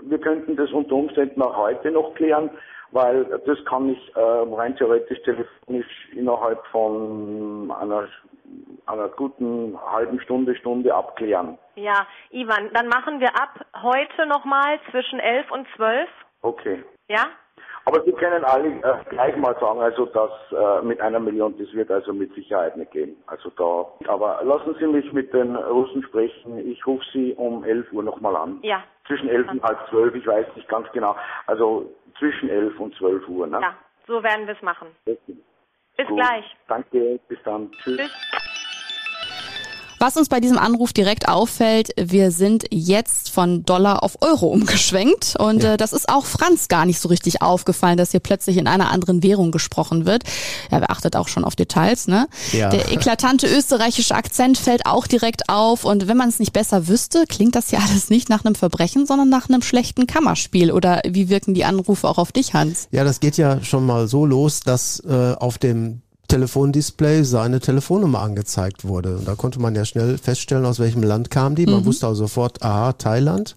wir 0.02 0.20
könnten 0.20 0.56
das 0.58 0.72
unter 0.72 0.96
Umständen 0.96 1.42
auch 1.42 1.56
heute 1.56 1.92
noch 1.92 2.14
klären, 2.16 2.50
weil 2.92 3.24
das 3.46 3.64
kann 3.66 3.90
ich 3.90 4.16
äh, 4.16 4.20
rein 4.20 4.76
theoretisch 4.76 5.22
telefonisch 5.22 6.10
innerhalb 6.14 6.66
von 6.68 7.72
einer, 7.72 8.08
einer 8.90 9.10
guten 9.10 9.78
halben 9.92 10.20
Stunde, 10.22 10.56
Stunde 10.56 10.94
abklären. 10.94 11.58
Ja, 11.76 12.08
Ivan, 12.32 12.72
dann 12.74 12.88
machen 12.88 13.20
wir 13.20 13.30
ab 13.36 13.66
heute 13.82 14.26
nochmal 14.26 14.80
zwischen 14.92 15.20
11 15.20 15.52
und 15.52 15.68
12. 15.76 16.10
Okay. 16.42 16.84
Ja? 17.08 17.28
Aber 17.86 18.04
Sie 18.04 18.12
können 18.12 18.44
alle 18.44 18.68
äh, 18.68 19.04
gleich 19.10 19.36
mal 19.38 19.58
sagen, 19.60 19.80
also 19.80 20.06
das 20.06 20.32
äh, 20.52 20.86
mit 20.86 21.02
einer 21.02 21.20
Million, 21.20 21.58
das 21.58 21.74
wird 21.74 21.90
also 21.90 22.14
mit 22.14 22.34
Sicherheit 22.36 22.78
nicht 22.78 22.92
gehen. 22.92 23.16
Also 23.28 23.50
da. 23.50 24.10
Aber 24.12 24.42
lassen 24.44 24.76
Sie 24.80 24.86
mich 24.86 25.12
mit 25.12 25.34
den 25.34 25.56
Russen 25.56 26.04
sprechen. 26.04 26.60
Ich 26.70 26.86
rufe 26.86 27.04
Sie 27.12 27.34
um 27.34 27.64
11 27.64 27.92
Uhr 27.92 28.04
nochmal 28.04 28.36
an. 28.36 28.60
Ja. 28.62 28.84
Zwischen 29.08 29.30
11 29.30 29.50
und 29.50 29.64
halb 29.64 29.80
12, 29.90 30.16
ich 30.16 30.28
weiß 30.28 30.46
nicht 30.56 30.70
ganz 30.70 30.92
genau. 30.92 31.16
Also 31.48 31.92
zwischen 32.20 32.50
11 32.50 32.80
und 32.80 32.96
12 32.96 33.28
Uhr. 33.28 33.48
Ne? 33.48 33.60
Ja, 33.60 33.76
so 34.06 34.22
werden 34.22 34.46
wir 34.46 34.54
es 34.54 34.62
machen. 34.62 34.90
Okay. 35.08 35.38
Bis 35.98 36.08
Gut. 36.08 36.18
gleich. 36.18 36.46
Danke, 36.68 37.20
bis 37.28 37.40
dann. 37.44 37.72
Tschüss. 37.84 37.98
Tschüss. 37.98 38.12
Was 40.00 40.16
uns 40.16 40.30
bei 40.30 40.40
diesem 40.40 40.58
Anruf 40.58 40.94
direkt 40.94 41.28
auffällt, 41.28 41.90
wir 41.98 42.32
sind 42.32 42.66
jetzt 42.72 43.30
von 43.30 43.66
Dollar 43.66 44.02
auf 44.02 44.22
Euro 44.22 44.48
umgeschwenkt 44.48 45.36
und 45.38 45.62
äh, 45.66 45.76
das 45.76 45.92
ist 45.92 46.08
auch 46.08 46.26
Franz 46.26 46.70
gar 46.70 46.86
nicht 46.86 47.02
so 47.02 47.10
richtig 47.10 47.42
aufgefallen, 47.42 47.98
dass 47.98 48.12
hier 48.12 48.22
plötzlich 48.22 48.56
in 48.56 48.68
einer 48.68 48.92
anderen 48.92 49.22
Währung 49.24 49.52
gesprochen 49.52 50.06
wird. 50.06 50.24
Er 50.72 50.80
beachtet 50.80 51.18
auch 51.18 51.28
schon 51.28 51.44
auf 51.44 51.58
Details, 51.58 52.08
ne? 52.08 52.30
Ja. 52.54 52.70
Der 52.70 52.94
eklatante 52.94 53.46
österreichische 53.48 54.16
Akzent 54.16 54.58
fällt 54.58 54.86
auch 54.86 55.06
direkt 55.06 55.50
auf 55.50 55.84
und 55.84 56.08
wenn 56.08 56.16
man 56.16 56.30
es 56.30 56.40
nicht 56.40 56.54
besser 56.54 56.88
wüsste, 56.88 57.26
klingt 57.28 57.56
das 57.56 57.72
ja 57.72 57.80
alles 57.90 58.10
nicht 58.10 58.30
nach 58.30 58.46
einem 58.46 58.56
Verbrechen, 58.56 59.06
sondern 59.06 59.28
nach 59.28 59.50
einem 59.50 59.62
schlechten 59.62 60.08
Kammerspiel 60.08 60.72
oder 60.72 61.02
wie 61.06 61.28
wirken 61.28 61.54
die 61.54 61.66
Anrufe 61.66 62.08
auch 62.08 62.20
auf 62.20 62.32
dich, 62.32 62.54
Hans? 62.54 62.88
Ja, 62.92 63.04
das 63.04 63.20
geht 63.20 63.36
ja 63.36 63.62
schon 63.66 63.86
mal 63.86 64.08
so 64.08 64.26
los, 64.26 64.62
dass 64.62 65.02
äh, 65.02 65.34
auf 65.38 65.58
dem 65.58 66.02
Telefondisplay 66.30 67.24
seine 67.24 67.60
Telefonnummer 67.60 68.22
angezeigt 68.22 68.86
wurde. 68.86 69.18
Und 69.18 69.28
da 69.28 69.36
konnte 69.36 69.60
man 69.60 69.76
ja 69.76 69.84
schnell 69.84 70.18
feststellen, 70.18 70.66
aus 70.66 70.80
welchem 70.80 71.04
Land 71.04 71.30
kam 71.30 71.56
die. 71.56 71.66
Man 71.66 71.84
wusste 71.86 72.08
also 72.08 72.24
sofort, 72.24 72.62
aha, 72.62 72.94
Thailand. 72.94 73.56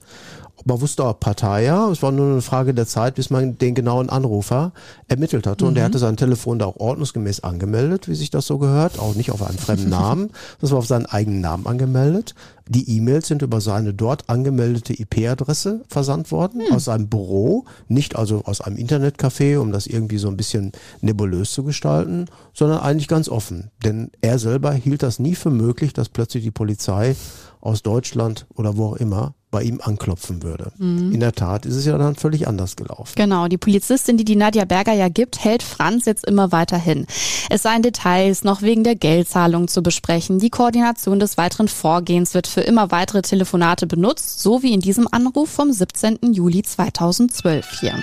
Man 0.64 0.80
wusste 0.80 1.04
auch 1.04 1.18
Pattaya. 1.18 1.88
Es 1.90 2.02
war 2.02 2.12
nur 2.12 2.32
eine 2.32 2.42
Frage 2.42 2.74
der 2.74 2.86
Zeit, 2.86 3.16
bis 3.16 3.30
man 3.30 3.58
den 3.58 3.74
genauen 3.74 4.10
Anrufer 4.10 4.72
ermittelt 5.08 5.46
hatte. 5.46 5.64
Und 5.64 5.76
er 5.76 5.84
hatte 5.84 5.98
sein 5.98 6.16
Telefon 6.16 6.58
da 6.58 6.66
auch 6.66 6.76
ordnungsgemäß 6.76 7.40
angemeldet, 7.40 8.08
wie 8.08 8.14
sich 8.14 8.30
das 8.30 8.46
so 8.46 8.58
gehört. 8.58 8.98
Auch 8.98 9.14
nicht 9.14 9.30
auf 9.30 9.42
einen 9.42 9.58
fremden 9.58 9.88
Namen. 9.90 10.30
Das 10.60 10.70
war 10.70 10.78
auf 10.78 10.86
seinen 10.86 11.06
eigenen 11.06 11.40
Namen 11.40 11.66
angemeldet. 11.66 12.34
Die 12.68 12.96
E-Mails 12.96 13.26
sind 13.26 13.42
über 13.42 13.60
seine 13.60 13.92
dort 13.92 14.28
angemeldete 14.28 14.94
IP-Adresse 14.94 15.84
versandt 15.88 16.30
worden, 16.30 16.62
aus 16.70 16.84
seinem 16.84 17.08
Büro, 17.08 17.64
nicht 17.88 18.14
also 18.14 18.44
aus 18.44 18.60
einem 18.60 18.76
Internetcafé, 18.76 19.58
um 19.58 19.72
das 19.72 19.86
irgendwie 19.86 20.18
so 20.18 20.28
ein 20.28 20.36
bisschen 20.36 20.72
nebulös 21.00 21.52
zu 21.52 21.64
gestalten, 21.64 22.26
sondern 22.54 22.78
eigentlich 22.78 23.08
ganz 23.08 23.28
offen. 23.28 23.70
Denn 23.84 24.10
er 24.20 24.38
selber 24.38 24.72
hielt 24.72 25.02
das 25.02 25.18
nie 25.18 25.34
für 25.34 25.50
möglich, 25.50 25.92
dass 25.92 26.08
plötzlich 26.08 26.44
die 26.44 26.50
Polizei 26.52 27.16
aus 27.60 27.82
Deutschland 27.82 28.46
oder 28.54 28.76
wo 28.76 28.86
auch 28.86 28.96
immer 28.96 29.34
bei 29.52 29.62
ihm 29.62 29.80
anklopfen 29.80 30.42
würde. 30.42 30.72
In 30.80 31.20
der 31.20 31.32
Tat 31.32 31.66
ist 31.66 31.76
es 31.76 31.86
ja 31.86 31.96
dann 31.98 32.16
völlig 32.16 32.48
anders 32.48 32.74
gelaufen. 32.74 33.12
Genau, 33.14 33.46
die 33.46 33.58
Polizistin, 33.58 34.16
die 34.16 34.24
die 34.24 34.34
Nadja 34.34 34.64
Berger 34.64 34.94
ja 34.94 35.08
gibt, 35.08 35.44
hält 35.44 35.62
Franz 35.62 36.06
jetzt 36.06 36.26
immer 36.26 36.50
weiter 36.50 36.78
hin. 36.78 37.06
Es 37.50 37.62
seien 37.62 37.82
Details 37.82 38.44
noch 38.44 38.62
wegen 38.62 38.82
der 38.82 38.96
Geldzahlung 38.96 39.68
zu 39.68 39.82
besprechen. 39.82 40.38
Die 40.38 40.50
Koordination 40.50 41.20
des 41.20 41.36
weiteren 41.36 41.68
Vorgehens 41.68 42.34
wird 42.34 42.46
für 42.48 42.62
immer 42.62 42.90
weitere 42.90 43.22
Telefonate 43.22 43.86
benutzt, 43.86 44.40
so 44.42 44.62
wie 44.62 44.72
in 44.72 44.80
diesem 44.80 45.06
Anruf 45.12 45.50
vom 45.50 45.70
17. 45.70 46.18
Juli 46.32 46.62
2012 46.62 47.80
hier. 47.80 47.94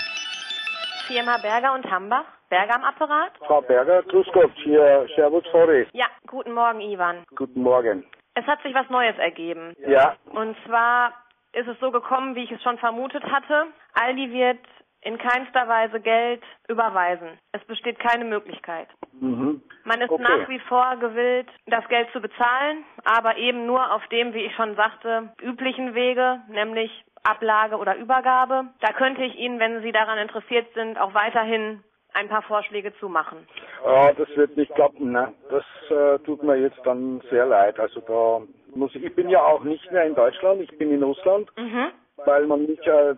Firma 1.07 1.37
Berger 1.39 1.73
und 1.73 1.85
Hambach. 1.89 2.25
Berger 2.49 2.75
am 2.75 2.83
Apparat? 2.83 3.31
Frau 3.45 3.61
Berger, 3.61 4.03
grüß 4.03 4.27
Gott, 4.33 4.51
hier 4.63 5.07
Servus 5.15 5.43
Sorry. 5.51 5.87
Ja, 5.93 6.05
guten 6.27 6.53
Morgen, 6.53 6.81
Ivan. 6.81 7.17
Guten 7.35 7.61
Morgen. 7.61 8.03
Es 8.35 8.45
hat 8.45 8.61
sich 8.63 8.73
was 8.73 8.89
Neues 8.89 9.17
ergeben. 9.17 9.73
Ja, 9.87 10.15
Und 10.33 10.55
zwar 10.65 11.11
ist 11.53 11.67
es 11.67 11.79
so 11.79 11.91
gekommen, 11.91 12.35
wie 12.35 12.43
ich 12.43 12.51
es 12.51 12.61
schon 12.61 12.77
vermutet 12.77 13.23
hatte. 13.23 13.67
Aldi 13.93 14.31
wird 14.31 14.59
in 15.01 15.17
keinster 15.17 15.67
Weise 15.67 16.01
Geld 16.01 16.43
überweisen. 16.67 17.39
Es 17.53 17.63
besteht 17.65 17.99
keine 17.99 18.25
Möglichkeit. 18.25 18.87
mhm. 19.19 19.61
Man 19.85 20.01
ist 20.01 20.11
Okay. 20.11 20.21
nach 20.23 20.49
wie 20.49 20.59
vor 20.59 20.97
gewillt, 20.97 21.47
das 21.67 21.87
Geld 21.87 22.09
zu 22.11 22.19
bezahlen, 22.21 22.83
aber 23.05 23.37
eben 23.37 23.65
nur 23.65 23.91
auf 23.93 24.05
dem, 24.07 24.33
wie 24.33 24.43
ich 24.45 24.53
schon 24.55 24.75
sagte, 24.75 25.33
üblichen 25.41 25.95
Wege, 25.95 26.41
nämlich 26.49 26.91
Ablage 27.23 27.77
oder 27.77 27.95
Übergabe. 27.95 28.65
Da 28.81 28.93
könnte 28.93 29.23
ich 29.23 29.35
Ihnen, 29.35 29.59
wenn 29.59 29.81
Sie 29.81 29.91
daran 29.91 30.17
interessiert 30.19 30.67
sind, 30.73 30.99
auch 30.99 31.13
weiterhin 31.13 31.83
ein 32.13 32.27
paar 32.27 32.41
Vorschläge 32.43 32.93
zu 32.99 33.07
machen. 33.09 33.47
Ja, 33.85 34.13
das 34.13 34.27
wird 34.35 34.57
nicht 34.57 34.73
klappen, 34.75 35.11
ne? 35.11 35.33
Das 35.49 35.63
äh, 35.89 36.19
tut 36.19 36.43
mir 36.43 36.55
jetzt 36.57 36.79
dann 36.85 37.21
sehr 37.29 37.45
leid. 37.45 37.79
Also 37.79 38.01
da 38.01 38.41
muss 38.75 38.93
ich, 38.95 39.15
bin 39.15 39.29
ja 39.29 39.43
auch 39.43 39.63
nicht 39.63 39.91
mehr 39.91 40.05
in 40.05 40.15
Deutschland, 40.15 40.61
ich 40.61 40.77
bin 40.77 40.91
in 40.91 41.03
Russland, 41.03 41.49
Mhm. 41.57 41.87
weil 42.25 42.45
man 42.47 42.65
mich, 42.65 42.85
äh, 42.85 43.15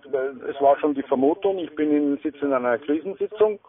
es 0.50 0.62
war 0.62 0.77
schon 0.79 0.93
die 0.93 1.03
Vermutung, 1.03 1.58
ich 1.58 1.74
bin 1.75 1.91
in, 1.91 2.17
sitze 2.17 2.46
in 2.46 2.53
einer 2.53 2.77
Krisensitzung 2.77 3.60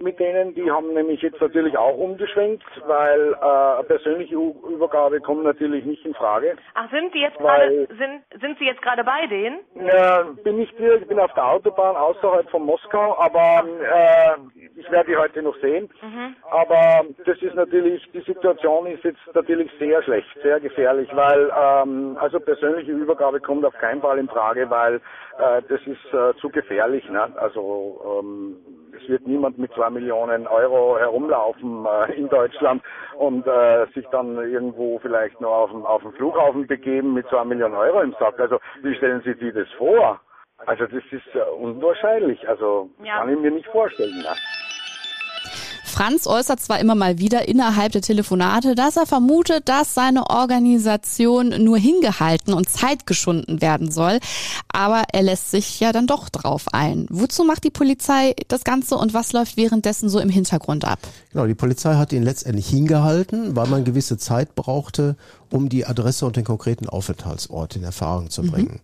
mit 0.00 0.18
denen, 0.18 0.54
die 0.54 0.70
haben 0.70 0.92
nämlich 0.94 1.22
jetzt 1.22 1.40
natürlich 1.40 1.76
auch 1.76 1.96
umgeschwenkt, 1.96 2.64
weil 2.86 3.32
äh, 3.32 3.84
persönliche 3.84 4.36
U 4.36 4.54
Übergabe 4.68 5.20
kommt 5.20 5.44
natürlich 5.44 5.84
nicht 5.84 6.04
in 6.04 6.14
Frage. 6.14 6.56
Ach, 6.74 6.90
sind 6.90 7.12
Sie 7.12 7.20
jetzt 7.20 7.38
gerade 7.38 7.88
sind 7.88 8.22
sind 8.40 8.58
Sie 8.58 8.66
jetzt 8.66 8.82
gerade 8.82 9.04
bei 9.04 9.26
denen? 9.26 9.60
Ja, 9.74 10.22
bin 10.44 10.56
nicht 10.58 10.76
hier, 10.76 10.96
ich 10.96 11.06
bin 11.06 11.18
auf 11.18 11.32
der 11.34 11.46
Autobahn 11.46 11.96
außerhalb 11.96 12.48
von 12.50 12.64
Moskau, 12.64 13.16
aber 13.18 13.64
äh, 13.80 14.60
ich 14.76 14.90
werde 14.90 15.10
die 15.10 15.16
heute 15.16 15.42
noch 15.42 15.56
sehen. 15.60 15.88
Aber 16.50 17.04
das 17.24 17.40
ist 17.42 17.54
natürlich, 17.54 18.02
die 18.12 18.20
Situation 18.20 18.86
ist 18.86 19.04
jetzt 19.04 19.20
natürlich 19.34 19.70
sehr 19.78 20.02
schlecht, 20.02 20.28
sehr 20.42 20.60
gefährlich, 20.60 21.08
weil 21.14 21.50
ähm, 21.56 22.16
also 22.20 22.40
persönliche 22.40 22.92
Übergabe 22.92 23.40
kommt 23.40 23.64
auf 23.64 23.74
keinen 23.78 24.00
Fall 24.00 24.18
in 24.18 24.28
Frage, 24.28 24.68
weil 24.70 25.00
äh, 25.38 25.62
das 25.68 25.80
ist 25.86 26.14
äh, 26.14 26.34
zu 26.40 26.50
gefährlich. 26.50 27.08
Ne? 27.08 27.32
Also 27.36 28.20
ähm, 28.22 28.56
es 28.96 29.08
wird 29.08 29.26
niemand 29.26 29.58
mit 29.58 29.72
zwei 29.74 29.90
Millionen 29.90 30.46
Euro 30.46 30.98
herumlaufen 30.98 31.86
äh, 31.86 32.12
in 32.14 32.28
Deutschland 32.28 32.82
und 33.18 33.46
äh, 33.46 33.86
sich 33.94 34.06
dann 34.08 34.36
irgendwo 34.36 34.98
vielleicht 35.00 35.40
noch 35.40 35.52
auf 35.52 35.70
dem, 35.70 35.84
auf 35.86 36.02
dem 36.02 36.12
Flughafen 36.12 36.66
begeben 36.66 37.14
mit 37.14 37.28
zwei 37.28 37.44
Millionen 37.44 37.74
Euro 37.74 38.00
im 38.00 38.14
Sack. 38.18 38.38
Also 38.40 38.58
wie 38.82 38.94
stellen 38.94 39.22
Sie 39.22 39.34
sich 39.34 39.54
das 39.54 39.70
vor? 39.72 40.20
Also 40.64 40.86
das 40.86 41.02
ist 41.10 41.34
äh, 41.34 41.40
unwahrscheinlich. 41.40 42.48
Also 42.48 42.90
Ja. 43.02 43.18
kann 43.18 43.28
ich 43.28 43.38
mir 43.38 43.50
nicht 43.50 43.66
vorstellen. 43.68 44.22
Ne? 44.22 44.36
Franz 45.96 46.26
äußert 46.26 46.60
zwar 46.60 46.78
immer 46.78 46.94
mal 46.94 47.18
wieder 47.20 47.48
innerhalb 47.48 47.92
der 47.92 48.02
Telefonate, 48.02 48.74
dass 48.74 48.98
er 48.98 49.06
vermutet, 49.06 49.66
dass 49.66 49.94
seine 49.94 50.28
Organisation 50.28 51.64
nur 51.64 51.78
hingehalten 51.78 52.52
und 52.52 52.68
Zeit 52.68 53.06
geschunden 53.06 53.62
werden 53.62 53.90
soll, 53.90 54.18
aber 54.68 55.04
er 55.14 55.22
lässt 55.22 55.50
sich 55.50 55.80
ja 55.80 55.92
dann 55.92 56.06
doch 56.06 56.28
drauf 56.28 56.66
ein. 56.70 57.06
Wozu 57.08 57.44
macht 57.44 57.64
die 57.64 57.70
Polizei 57.70 58.34
das 58.48 58.62
Ganze 58.62 58.96
und 58.98 59.14
was 59.14 59.32
läuft 59.32 59.56
währenddessen 59.56 60.10
so 60.10 60.20
im 60.20 60.28
Hintergrund 60.28 60.84
ab? 60.84 60.98
Genau, 61.32 61.46
die 61.46 61.54
Polizei 61.54 61.94
hat 61.94 62.12
ihn 62.12 62.24
letztendlich 62.24 62.68
hingehalten, 62.68 63.56
weil 63.56 63.68
man 63.68 63.84
gewisse 63.84 64.18
Zeit 64.18 64.54
brauchte, 64.54 65.16
um 65.50 65.70
die 65.70 65.86
Adresse 65.86 66.26
und 66.26 66.36
den 66.36 66.44
konkreten 66.44 66.90
Aufenthaltsort 66.90 67.74
in 67.74 67.84
Erfahrung 67.84 68.28
zu 68.28 68.42
bringen. 68.42 68.80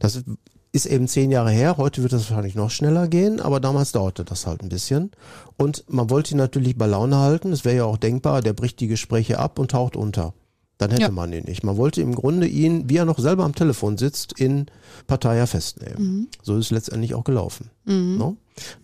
Das 0.00 0.24
ist 0.72 0.86
eben 0.86 1.08
zehn 1.08 1.30
Jahre 1.30 1.50
her, 1.50 1.76
heute 1.76 2.02
wird 2.02 2.12
das 2.12 2.28
wahrscheinlich 2.30 2.54
noch 2.54 2.70
schneller 2.70 3.08
gehen, 3.08 3.40
aber 3.40 3.58
damals 3.60 3.92
dauerte 3.92 4.24
das 4.24 4.46
halt 4.46 4.62
ein 4.62 4.68
bisschen. 4.68 5.10
Und 5.56 5.84
man 5.88 6.10
wollte 6.10 6.32
ihn 6.32 6.38
natürlich 6.38 6.76
bei 6.76 6.86
Laune 6.86 7.16
halten, 7.16 7.52
es 7.52 7.64
wäre 7.64 7.76
ja 7.76 7.84
auch 7.84 7.96
denkbar, 7.96 8.42
der 8.42 8.52
bricht 8.52 8.80
die 8.80 8.86
Gespräche 8.86 9.38
ab 9.38 9.58
und 9.58 9.70
taucht 9.70 9.96
unter. 9.96 10.34
Dann 10.76 10.90
hätte 10.90 11.02
Ja. 11.02 11.10
man 11.10 11.32
ihn 11.32 11.44
nicht. 11.44 11.64
Man 11.64 11.76
wollte 11.76 12.00
im 12.02 12.14
Grunde 12.14 12.46
ihn, 12.46 12.88
wie 12.88 12.98
er 12.98 13.04
noch 13.04 13.18
selber 13.18 13.44
am 13.44 13.54
Telefon 13.54 13.98
sitzt, 13.98 14.38
in 14.38 14.66
Pattaya 15.08 15.46
festnehmen. 15.46 16.28
So 16.42 16.56
ist 16.56 16.66
es 16.66 16.70
letztendlich 16.70 17.14
auch 17.14 17.24
gelaufen. 17.24 17.70
No? 17.84 18.36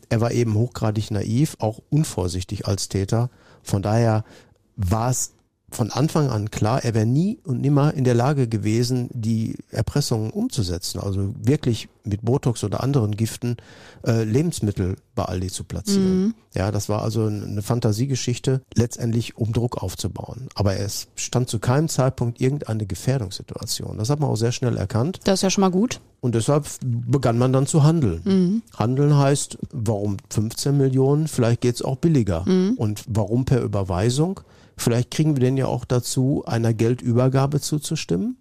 Er 0.09 0.21
war 0.21 0.33
eben 0.33 0.55
hochgradig 0.55 1.13
naiv, 1.13 1.57
auch 1.61 1.81
unvorsichtig 1.91 2.67
als 2.67 2.89
Täter 2.89 3.31
Von 3.63 3.83
daher 3.83 4.25
war 4.77 5.11
es 5.11 5.34
von 5.75 5.91
Anfang 5.91 6.31
an 6.31 6.51
klar, 6.51 6.85
er 6.85 6.95
wäre 6.95 7.07
nie 7.07 7.39
und 7.45 7.61
nimmer 7.61 7.95
in 7.95 8.05
der 8.05 8.15
Lage 8.15 8.49
gewesen, 8.49 9.09
die 9.13 9.57
Erpressungen 9.71 10.31
umzusetzen. 10.31 11.01
Also 11.01 11.35
wirklich 11.43 11.89
mit 12.05 12.23
Botox 12.23 12.63
oder 12.65 12.83
anderen 12.83 13.17
Giften 13.17 13.57
äh, 14.07 14.25
Lebensmittel 14.25 14.97
bei 15.15 15.25
Aldi 15.25 15.49
zu 15.49 15.65
platzieren. 15.65 16.25
Mhm. 16.25 16.35
Ja, 16.55 16.71
das 16.71 16.89
war 16.89 17.03
also 17.03 17.27
eine 17.27 17.63
Fantasiegeschichte, 17.63 18.61
letztendlich 18.75 19.37
um 19.37 19.53
Druck 19.53 19.83
aufzubauen. 19.83 20.49
Aber 20.55 20.77
es 20.77 21.09
stand 21.17 21.49
zu 21.49 21.59
keinem 21.59 21.89
Zeitpunkt 21.89 22.41
irgendeine 22.41 22.87
Gefährdungssituation. 22.87 23.99
Das 23.99 24.11
hat 24.11 24.21
man 24.21 24.31
auch 24.31 24.37
sehr 24.37 24.53
schnell 24.53 24.77
erkannt. 24.77 25.21
Das 25.25 25.41
ist 25.41 25.43
ja 25.43 25.51
schon 25.51 25.63
mal 25.63 25.71
gut. 25.71 26.01
Und 26.21 26.35
deshalb 26.35 26.67
begann 26.83 27.39
man 27.39 27.53
dann 27.53 27.67
zu 27.67 27.83
handeln. 27.83 28.23
Mhm. 28.25 28.63
Handeln 28.77 29.17
heißt, 29.17 29.59
warum 29.73 30.17
15 30.31 30.77
Millionen? 30.77 31.29
Vielleicht 31.29 31.61
geht's 31.61 31.83
auch 31.83 31.97
billiger. 31.97 32.45
Mhm. 32.49 32.75
Und 32.77 33.05
warum 33.09 33.45
per 33.45 33.61
Überweisung? 33.63 34.41
Vielleicht 34.77 35.11
kriegen 35.11 35.37
wir 35.37 35.41
denn 35.41 35.57
ja 35.57 35.67
auch 35.67 35.85
dazu, 35.85 36.45
einer 36.47 36.75
Geldübergabe 36.75 37.61
zuzustimmen. 37.61 38.39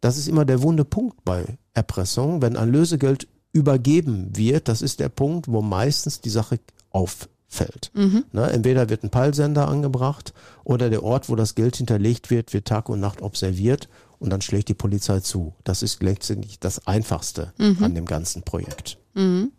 Das 0.00 0.16
ist 0.16 0.28
immer 0.28 0.44
der 0.44 0.62
wunde 0.62 0.84
Punkt 0.84 1.24
bei 1.24 1.58
Erpressung. 1.74 2.42
Wenn 2.42 2.56
ein 2.56 2.70
Lösegeld 2.70 3.28
übergeben 3.52 4.36
wird, 4.36 4.68
das 4.68 4.82
ist 4.82 5.00
der 5.00 5.08
Punkt, 5.08 5.48
wo 5.48 5.62
meistens 5.62 6.20
die 6.20 6.30
Sache 6.30 6.60
auffällt. 6.90 7.90
Mhm. 7.94 8.24
Ne, 8.32 8.50
entweder 8.50 8.88
wird 8.88 9.02
ein 9.02 9.10
Peilsender 9.10 9.68
angebracht 9.68 10.32
oder 10.64 10.90
der 10.90 11.02
Ort, 11.02 11.28
wo 11.28 11.36
das 11.36 11.54
Geld 11.54 11.76
hinterlegt 11.76 12.30
wird, 12.30 12.52
wird 12.52 12.66
Tag 12.66 12.88
und 12.88 13.00
Nacht 13.00 13.22
observiert 13.22 13.88
und 14.20 14.30
dann 14.30 14.42
schlägt 14.42 14.68
die 14.68 14.74
Polizei 14.74 15.20
zu. 15.20 15.54
Das 15.64 15.82
ist 15.82 16.02
letztendlich 16.02 16.60
das 16.60 16.86
Einfachste 16.86 17.52
mhm. 17.58 17.78
an 17.82 17.94
dem 17.94 18.04
ganzen 18.04 18.42
Projekt. 18.42 18.98
Mhm. 19.14 19.50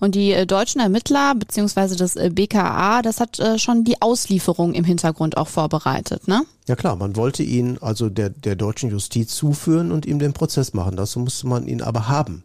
Und 0.00 0.14
die 0.14 0.32
äh, 0.32 0.44
deutschen 0.44 0.80
Ermittler 0.80 1.34
beziehungsweise 1.34 1.96
das 1.96 2.16
äh, 2.16 2.30
BKA, 2.30 3.00
das 3.00 3.20
hat 3.20 3.38
äh, 3.38 3.58
schon 3.58 3.84
die 3.84 4.02
Auslieferung 4.02 4.74
im 4.74 4.84
Hintergrund 4.84 5.36
auch 5.36 5.48
vorbereitet, 5.48 6.28
ne? 6.28 6.42
Ja 6.66 6.76
klar, 6.76 6.96
man 6.96 7.16
wollte 7.16 7.42
ihn 7.42 7.78
also 7.80 8.10
der, 8.10 8.28
der 8.28 8.56
deutschen 8.56 8.90
Justiz 8.90 9.34
zuführen 9.34 9.92
und 9.92 10.04
ihm 10.04 10.18
den 10.18 10.34
Prozess 10.34 10.74
machen. 10.74 10.96
Dazu 10.96 11.20
musste 11.20 11.46
man 11.46 11.66
ihn 11.66 11.80
aber 11.80 12.08
haben. 12.08 12.44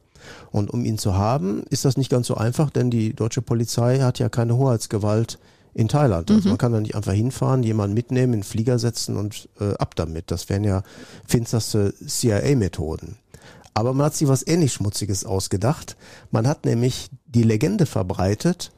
Und 0.51 0.72
um 0.72 0.86
ihn 0.86 0.98
zu 0.98 1.15
haben, 1.15 1.63
ist 1.70 1.84
das 1.84 1.98
nicht 1.98 2.10
ganz 2.10 2.27
so 2.27 2.36
einfach, 2.36 2.70
denn 2.70 2.89
die 2.89 3.13
deutsche 3.13 3.42
Polizei 3.42 4.00
hat 4.00 4.20
ja 4.20 4.30
keine 4.30 4.56
Hoheitsgewalt 4.56 5.39
in 5.74 5.88
Thailand. 5.88 6.30
Also 6.30 6.44
mhm. 6.44 6.50
man 6.50 6.58
kann 6.58 6.72
da 6.72 6.80
nicht 6.80 6.96
einfach 6.96 7.13
hinfahren, 7.13 7.63
jemanden 7.63 7.94
mitnehmen, 7.94 8.34
in 8.34 8.39
den 8.39 8.44
Flieger 8.44 8.80
setzen 8.80 9.18
und 9.18 9.50
äh, 9.60 9.74
ab 9.75 9.96
damit. 9.96 10.32
Das 10.32 10.50
wären 10.50 10.63
ja 10.63 10.84
finsterste 11.25 11.94
CIA-Methoden. 12.06 13.18
Aber 13.74 13.94
man 13.94 14.06
hat 14.06 14.15
sich 14.15 14.27
was 14.27 14.46
ähnlich 14.46 14.74
Schmutziges 14.74 15.25
ausgedacht. 15.25 15.98
Man 16.32 16.48
hat 16.48 16.65
nämlich 16.65 17.10
die 17.25 17.44
Legende 17.44 17.86
verbreitet, 17.86 18.72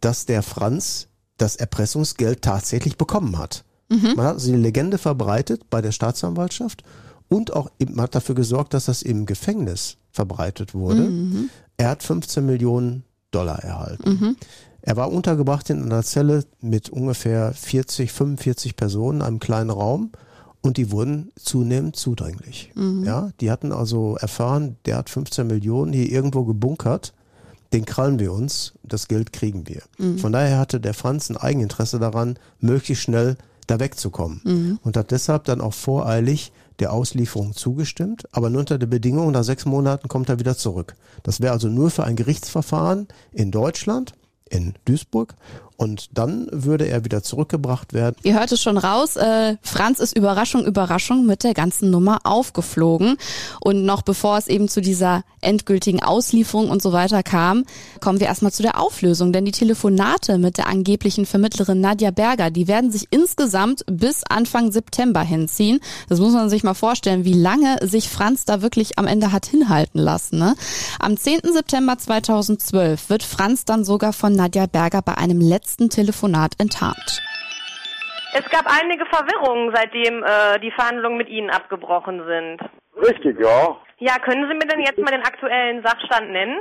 dass 0.00 0.26
der 0.26 0.42
Franz 0.42 1.08
das 1.38 1.56
Erpressungsgeld 1.56 2.42
tatsächlich 2.42 2.98
bekommen 2.98 3.38
hat. 3.38 3.64
Mhm. 3.88 4.12
Man 4.16 4.26
hat 4.26 4.34
also 4.34 4.52
die 4.52 4.58
Legende 4.58 4.98
verbreitet 4.98 5.70
bei 5.70 5.80
der 5.80 5.92
Staatsanwaltschaft 5.92 6.82
und 7.28 7.52
auch 7.52 7.70
man 7.78 8.02
hat 8.02 8.14
dafür 8.14 8.34
gesorgt, 8.34 8.74
dass 8.74 8.86
das 8.86 9.02
im 9.02 9.26
Gefängnis 9.26 9.96
verbreitet 10.10 10.74
wurde. 10.74 11.02
Mhm. 11.02 11.50
Er 11.76 11.90
hat 11.90 12.02
15 12.02 12.44
Millionen 12.44 13.04
Dollar 13.30 13.58
erhalten. 13.58 14.36
Er 14.86 14.96
war 14.96 15.10
untergebracht 15.10 15.70
in 15.70 15.82
einer 15.82 16.02
Zelle 16.02 16.44
mit 16.60 16.90
ungefähr 16.90 17.54
40, 17.54 18.12
45 18.12 18.76
Personen, 18.76 19.22
einem 19.22 19.38
kleinen 19.38 19.70
Raum 19.70 20.10
und 20.60 20.76
die 20.76 20.90
wurden 20.90 21.32
zunehmend 21.36 21.96
zudringlich. 21.96 22.70
Mhm. 22.74 23.02
Ja, 23.02 23.30
die 23.40 23.50
hatten 23.50 23.72
also 23.72 24.16
erfahren, 24.16 24.76
der 24.84 24.98
hat 24.98 25.08
15 25.08 25.46
Millionen 25.46 25.94
hier 25.94 26.12
irgendwo 26.12 26.44
gebunkert. 26.44 27.14
Den 27.72 27.86
krallen 27.86 28.18
wir 28.18 28.30
uns, 28.30 28.74
das 28.82 29.08
Geld 29.08 29.32
kriegen 29.32 29.66
wir. 29.66 29.80
Mhm. 29.96 30.18
Von 30.18 30.32
daher 30.32 30.58
hatte 30.58 30.80
der 30.80 30.92
Franz 30.92 31.30
ein 31.30 31.38
Eigeninteresse 31.38 31.98
daran, 31.98 32.38
möglichst 32.60 33.04
schnell 33.04 33.38
da 33.66 33.80
wegzukommen. 33.80 34.42
Mhm. 34.44 34.78
Und 34.82 34.98
hat 34.98 35.12
deshalb 35.12 35.44
dann 35.44 35.62
auch 35.62 35.72
voreilig 35.72 36.52
der 36.78 36.92
Auslieferung 36.92 37.54
zugestimmt, 37.54 38.24
aber 38.32 38.50
nur 38.50 38.60
unter 38.60 38.76
der 38.76 38.86
Bedingung, 38.86 39.30
nach 39.30 39.44
sechs 39.44 39.64
Monaten 39.64 40.08
kommt 40.08 40.28
er 40.28 40.38
wieder 40.38 40.58
zurück. 40.58 40.94
Das 41.22 41.40
wäre 41.40 41.52
also 41.52 41.68
nur 41.68 41.90
für 41.90 42.04
ein 42.04 42.16
Gerichtsverfahren 42.16 43.08
in 43.32 43.50
Deutschland, 43.50 44.12
in 44.50 44.74
Duisburg 44.84 45.34
und 45.76 46.16
dann 46.16 46.46
würde 46.50 46.86
er 46.86 47.04
wieder 47.04 47.22
zurückgebracht 47.22 47.92
werden. 47.92 48.16
Ihr 48.22 48.34
hört 48.34 48.52
es 48.52 48.62
schon 48.62 48.78
raus, 48.78 49.16
äh, 49.16 49.56
Franz 49.62 49.98
ist 49.98 50.16
Überraschung, 50.16 50.64
Überraschung 50.64 51.26
mit 51.26 51.42
der 51.42 51.54
ganzen 51.54 51.90
Nummer 51.90 52.18
aufgeflogen. 52.24 53.16
Und 53.60 53.84
noch 53.84 54.02
bevor 54.02 54.38
es 54.38 54.46
eben 54.46 54.68
zu 54.68 54.80
dieser 54.80 55.24
endgültigen 55.40 56.02
Auslieferung 56.02 56.70
und 56.70 56.80
so 56.80 56.92
weiter 56.92 57.22
kam, 57.22 57.64
kommen 58.00 58.20
wir 58.20 58.28
erstmal 58.28 58.52
zu 58.52 58.62
der 58.62 58.80
Auflösung. 58.80 59.32
Denn 59.32 59.44
die 59.44 59.52
Telefonate 59.52 60.38
mit 60.38 60.58
der 60.58 60.68
angeblichen 60.68 61.26
Vermittlerin 61.26 61.80
Nadja 61.80 62.12
Berger, 62.12 62.50
die 62.50 62.68
werden 62.68 62.92
sich 62.92 63.08
insgesamt 63.10 63.84
bis 63.90 64.22
Anfang 64.28 64.70
September 64.70 65.22
hinziehen. 65.22 65.80
Das 66.08 66.20
muss 66.20 66.32
man 66.34 66.48
sich 66.48 66.62
mal 66.62 66.74
vorstellen, 66.74 67.24
wie 67.24 67.34
lange 67.34 67.78
sich 67.82 68.08
Franz 68.08 68.44
da 68.44 68.62
wirklich 68.62 68.98
am 68.98 69.06
Ende 69.06 69.32
hat 69.32 69.46
hinhalten 69.46 69.98
lassen. 69.98 70.38
Ne? 70.38 70.54
Am 71.00 71.16
10. 71.16 71.40
September 71.52 71.98
2012 71.98 73.10
wird 73.10 73.22
Franz 73.22 73.64
dann 73.64 73.84
sogar 73.84 74.12
von 74.12 74.34
Nadja 74.34 74.66
Berger 74.66 75.02
bei 75.02 75.16
einem 75.18 75.40
letzten 75.40 75.63
letzten 75.64 75.88
Telefonat 75.88 76.52
enttarnt. 76.58 77.22
Es 78.34 78.44
gab 78.50 78.66
einige 78.66 79.06
Verwirrungen, 79.06 79.72
seitdem 79.74 80.22
äh, 80.22 80.60
die 80.60 80.70
Verhandlungen 80.72 81.16
mit 81.16 81.28
Ihnen 81.30 81.48
abgebrochen 81.48 82.22
sind. 82.26 82.60
Richtig, 82.96 83.40
ja. 83.40 83.76
Ja, 83.98 84.18
können 84.18 84.48
Sie 84.48 84.54
mir 84.54 84.66
denn 84.66 84.80
jetzt 84.80 84.98
mal 84.98 85.12
den 85.12 85.22
aktuellen 85.22 85.82
Sachstand 85.84 86.30
nennen? 86.30 86.58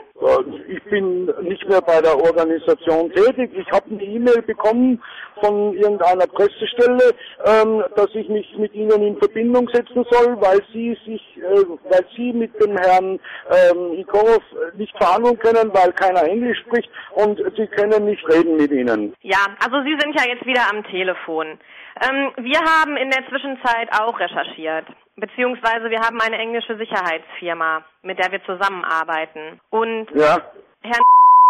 Ich 0.68 0.84
bin 0.84 1.26
nicht 1.42 1.68
mehr 1.68 1.82
bei 1.82 2.00
der 2.00 2.16
Organisation 2.16 3.12
tätig. 3.12 3.52
Ich 3.56 3.70
habe 3.72 3.90
eine 3.90 4.04
E-Mail 4.04 4.44
bekommen 4.44 5.02
von 5.42 5.74
irgendeiner 5.74 6.28
Pressestelle, 6.28 7.14
ähm, 7.44 7.84
dass 7.96 8.14
ich 8.14 8.30
mich 8.30 8.56
mit 8.58 8.74
Ihnen 8.76 9.02
in 9.02 9.18
Verbindung 9.18 9.68
setzen 9.74 10.06
soll, 10.12 10.40
weil 10.40 10.62
Sie 10.72 10.98
sich, 11.06 11.38
äh, 11.38 11.66
weil 11.90 12.06
Sie 12.16 12.34
mit 12.34 12.54
dem 12.62 12.78
Herrn 12.78 13.20
ähm, 13.50 13.94
Igorov 13.94 14.44
nicht 14.76 14.96
verhandeln 14.98 15.38
können, 15.40 15.74
weil 15.74 15.92
keiner 15.94 16.24
Englisch 16.24 16.60
spricht 16.60 16.90
und 17.16 17.42
Sie 17.58 17.68
können 17.68 18.06
nicht 18.06 18.26
reden 18.30 18.58
mit 18.58 18.72
Ihnen. 18.72 19.16
Ja, 19.22 19.40
also 19.64 19.82
Sie 19.84 19.98
sind 20.00 20.16
ja 20.16 20.28
jetzt 20.28 20.46
wieder 20.46 20.70
am 20.72 20.84
Telefon. 20.84 21.58
Ähm, 22.02 22.32
wir 22.38 22.60
haben 22.60 22.98
in 22.98 23.10
der 23.12 23.28
Zwischenzeit 23.28 23.90
auch 24.00 24.20
recherchiert. 24.20 24.86
Beziehungsweise 25.16 25.90
wir 25.90 26.00
haben 26.00 26.20
eine 26.20 26.38
englische 26.38 26.76
Sicherheitsfirma, 26.78 27.84
mit 28.02 28.18
der 28.18 28.32
wir 28.32 28.44
zusammenarbeiten. 28.46 29.60
Und 29.70 30.08
ja. 30.16 30.42
Herr, 30.82 31.02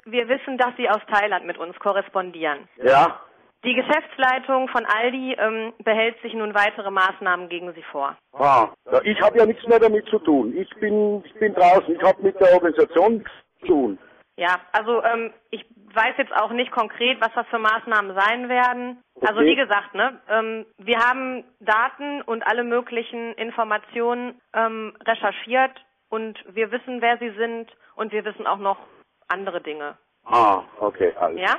wir 0.05 0.27
wissen, 0.27 0.57
dass 0.57 0.75
Sie 0.77 0.89
aus 0.89 1.01
Thailand 1.11 1.45
mit 1.45 1.57
uns 1.57 1.77
korrespondieren. 1.79 2.67
Ja. 2.83 3.19
Die 3.63 3.73
Geschäftsleitung 3.73 4.67
von 4.67 4.85
Aldi 4.85 5.37
ähm, 5.39 5.71
behält 5.85 6.21
sich 6.21 6.33
nun 6.33 6.53
weitere 6.53 6.91
Maßnahmen 6.91 7.47
gegen 7.47 7.73
Sie 7.73 7.83
vor. 7.83 8.17
Ah, 8.33 8.67
ich 9.03 9.21
habe 9.21 9.37
ja 9.37 9.45
nichts 9.45 9.65
mehr 9.67 9.79
damit 9.79 10.05
zu 10.07 10.19
tun. 10.19 10.53
Ich 10.57 10.69
bin, 10.81 11.23
ich 11.23 11.33
bin 11.35 11.53
draußen. 11.53 11.95
Ich 11.95 12.01
habe 12.01 12.21
mit 12.21 12.37
der 12.41 12.53
Organisation 12.53 13.19
nichts 13.19 13.31
zu 13.61 13.67
tun. 13.67 13.99
Ja, 14.35 14.59
also 14.73 15.01
ähm, 15.03 15.31
ich 15.51 15.65
weiß 15.95 16.15
jetzt 16.17 16.33
auch 16.33 16.51
nicht 16.51 16.71
konkret, 16.71 17.19
was 17.21 17.31
das 17.35 17.47
für 17.47 17.59
Maßnahmen 17.59 18.15
sein 18.15 18.49
werden. 18.49 19.03
Okay. 19.15 19.27
Also 19.27 19.41
wie 19.41 19.55
gesagt, 19.55 19.93
ne, 19.93 20.19
ähm, 20.29 20.65
wir 20.77 20.99
haben 20.99 21.43
Daten 21.59 22.21
und 22.23 22.45
alle 22.45 22.63
möglichen 22.63 23.33
Informationen 23.33 24.39
ähm, 24.53 24.95
recherchiert 25.05 25.71
und 26.09 26.37
wir 26.53 26.71
wissen, 26.71 27.01
wer 27.01 27.17
sie 27.17 27.31
sind 27.31 27.71
und 27.95 28.11
wir 28.11 28.25
wissen 28.25 28.47
auch 28.47 28.57
noch 28.57 28.77
andere 29.27 29.61
Dinge. 29.61 29.97
Ah, 30.25 30.63
okay, 30.79 31.13
alles. 31.19 31.39
Ja? 31.39 31.57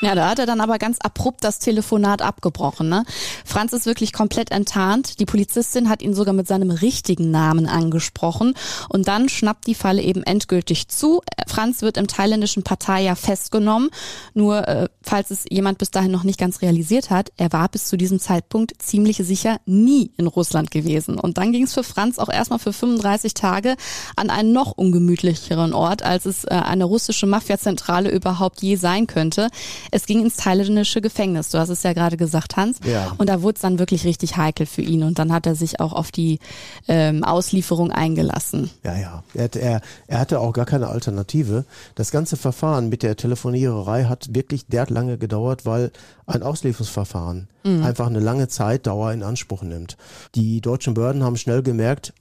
Ja, 0.00 0.14
da 0.14 0.28
hat 0.28 0.38
er 0.38 0.46
dann 0.46 0.60
aber 0.60 0.78
ganz 0.78 0.98
abrupt 1.00 1.42
das 1.42 1.58
Telefonat 1.58 2.22
abgebrochen. 2.22 2.88
Ne? 2.88 3.04
Franz 3.44 3.72
ist 3.72 3.86
wirklich 3.86 4.12
komplett 4.12 4.52
enttarnt. 4.52 5.18
Die 5.18 5.26
Polizistin 5.26 5.88
hat 5.88 6.02
ihn 6.02 6.14
sogar 6.14 6.34
mit 6.34 6.46
seinem 6.46 6.70
richtigen 6.70 7.30
Namen 7.30 7.66
angesprochen. 7.66 8.54
Und 8.88 9.08
dann 9.08 9.28
schnappt 9.28 9.66
die 9.66 9.74
Falle 9.74 10.02
eben 10.02 10.22
endgültig 10.22 10.88
zu. 10.88 11.20
Franz 11.48 11.82
wird 11.82 11.96
im 11.96 12.06
thailändischen 12.06 12.62
Pattaya 12.62 13.16
festgenommen. 13.16 13.90
Nur, 14.34 14.68
äh, 14.68 14.88
falls 15.02 15.32
es 15.32 15.44
jemand 15.50 15.78
bis 15.78 15.90
dahin 15.90 16.12
noch 16.12 16.24
nicht 16.24 16.38
ganz 16.38 16.62
realisiert 16.62 17.10
hat, 17.10 17.32
er 17.36 17.52
war 17.52 17.68
bis 17.68 17.88
zu 17.88 17.96
diesem 17.96 18.20
Zeitpunkt 18.20 18.80
ziemlich 18.80 19.16
sicher 19.16 19.58
nie 19.66 20.12
in 20.16 20.28
Russland 20.28 20.70
gewesen. 20.70 21.18
Und 21.18 21.38
dann 21.38 21.50
ging 21.50 21.64
es 21.64 21.74
für 21.74 21.82
Franz 21.82 22.18
auch 22.18 22.28
erstmal 22.28 22.60
für 22.60 22.72
35 22.72 23.34
Tage 23.34 23.76
an 24.14 24.30
einen 24.30 24.52
noch 24.52 24.72
ungemütlicheren 24.72 25.72
Ort, 25.72 26.02
als 26.04 26.24
es 26.24 26.44
äh, 26.44 26.50
eine 26.50 26.84
russische 26.84 27.26
Mafiazentrale 27.26 28.10
überhaupt 28.10 28.62
je 28.62 28.76
sein 28.76 29.08
könnte. 29.08 29.48
Es 29.90 30.06
ging 30.06 30.22
ins 30.22 30.36
thailändische 30.36 31.00
Gefängnis. 31.00 31.50
Du 31.50 31.58
hast 31.58 31.68
es 31.68 31.82
ja 31.82 31.92
gerade 31.92 32.16
gesagt, 32.16 32.56
Hans. 32.56 32.78
Ja. 32.84 33.12
Und 33.18 33.28
da 33.28 33.42
wurde 33.42 33.56
es 33.56 33.62
dann 33.62 33.78
wirklich 33.78 34.04
richtig 34.04 34.36
heikel 34.36 34.66
für 34.66 34.82
ihn. 34.82 35.02
Und 35.02 35.18
dann 35.18 35.32
hat 35.32 35.46
er 35.46 35.54
sich 35.54 35.80
auch 35.80 35.92
auf 35.92 36.10
die 36.10 36.38
ähm, 36.86 37.24
Auslieferung 37.24 37.90
eingelassen. 37.90 38.70
Ja, 38.84 38.96
ja. 38.96 39.22
Er, 39.34 39.54
er, 39.54 39.80
er 40.06 40.18
hatte 40.18 40.40
auch 40.40 40.52
gar 40.52 40.66
keine 40.66 40.88
Alternative. 40.88 41.64
Das 41.94 42.10
ganze 42.10 42.36
Verfahren 42.36 42.88
mit 42.88 43.02
der 43.02 43.16
Telefoniererei 43.16 44.04
hat 44.04 44.34
wirklich 44.34 44.66
derart 44.66 44.90
lange 44.90 45.18
gedauert, 45.18 45.66
weil 45.66 45.90
ein 46.26 46.42
Auslieferungsverfahren 46.42 47.48
mhm. 47.64 47.82
einfach 47.82 48.06
eine 48.06 48.20
lange 48.20 48.48
Zeitdauer 48.48 49.12
in 49.12 49.22
Anspruch 49.22 49.62
nimmt. 49.62 49.96
Die 50.34 50.60
deutschen 50.60 50.94
Behörden 50.94 51.22
haben 51.22 51.36
schnell 51.36 51.62
gemerkt, 51.62 52.12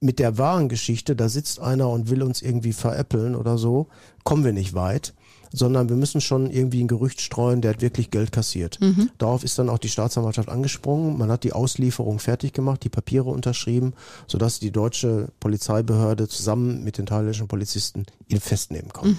mit 0.00 0.18
der 0.18 0.38
wahren 0.38 0.68
Geschichte, 0.68 1.16
da 1.16 1.28
sitzt 1.28 1.60
einer 1.60 1.88
und 1.88 2.10
will 2.10 2.22
uns 2.22 2.42
irgendwie 2.42 2.72
veräppeln 2.72 3.34
oder 3.34 3.58
so, 3.58 3.88
kommen 4.24 4.44
wir 4.44 4.52
nicht 4.52 4.74
weit. 4.74 5.14
Sondern 5.52 5.88
wir 5.88 5.96
müssen 5.96 6.20
schon 6.20 6.50
irgendwie 6.50 6.82
ein 6.82 6.88
Gerücht 6.88 7.20
streuen, 7.20 7.60
der 7.60 7.72
hat 7.72 7.80
wirklich 7.82 8.10
Geld 8.10 8.32
kassiert. 8.32 8.78
Darauf 9.18 9.44
ist 9.44 9.58
dann 9.58 9.68
auch 9.68 9.78
die 9.78 9.88
Staatsanwaltschaft 9.88 10.48
angesprungen. 10.48 11.18
Man 11.18 11.30
hat 11.30 11.44
die 11.44 11.52
Auslieferung 11.52 12.18
fertig 12.18 12.52
gemacht, 12.52 12.82
die 12.84 12.88
Papiere 12.88 13.30
unterschrieben, 13.30 13.94
sodass 14.26 14.58
die 14.58 14.70
deutsche 14.70 15.28
Polizeibehörde 15.40 16.28
zusammen 16.28 16.84
mit 16.84 16.98
den 16.98 17.06
thailändischen 17.06 17.48
Polizisten 17.48 18.06
ihn 18.28 18.40
festnehmen 18.40 18.92
konnte. 18.92 19.14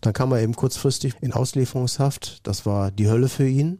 Dann 0.00 0.12
kam 0.12 0.32
er 0.32 0.40
eben 0.42 0.54
kurzfristig 0.54 1.14
in 1.20 1.32
Auslieferungshaft. 1.32 2.40
Das 2.46 2.66
war 2.66 2.90
die 2.90 3.08
Hölle 3.08 3.28
für 3.28 3.46
ihn. 3.48 3.78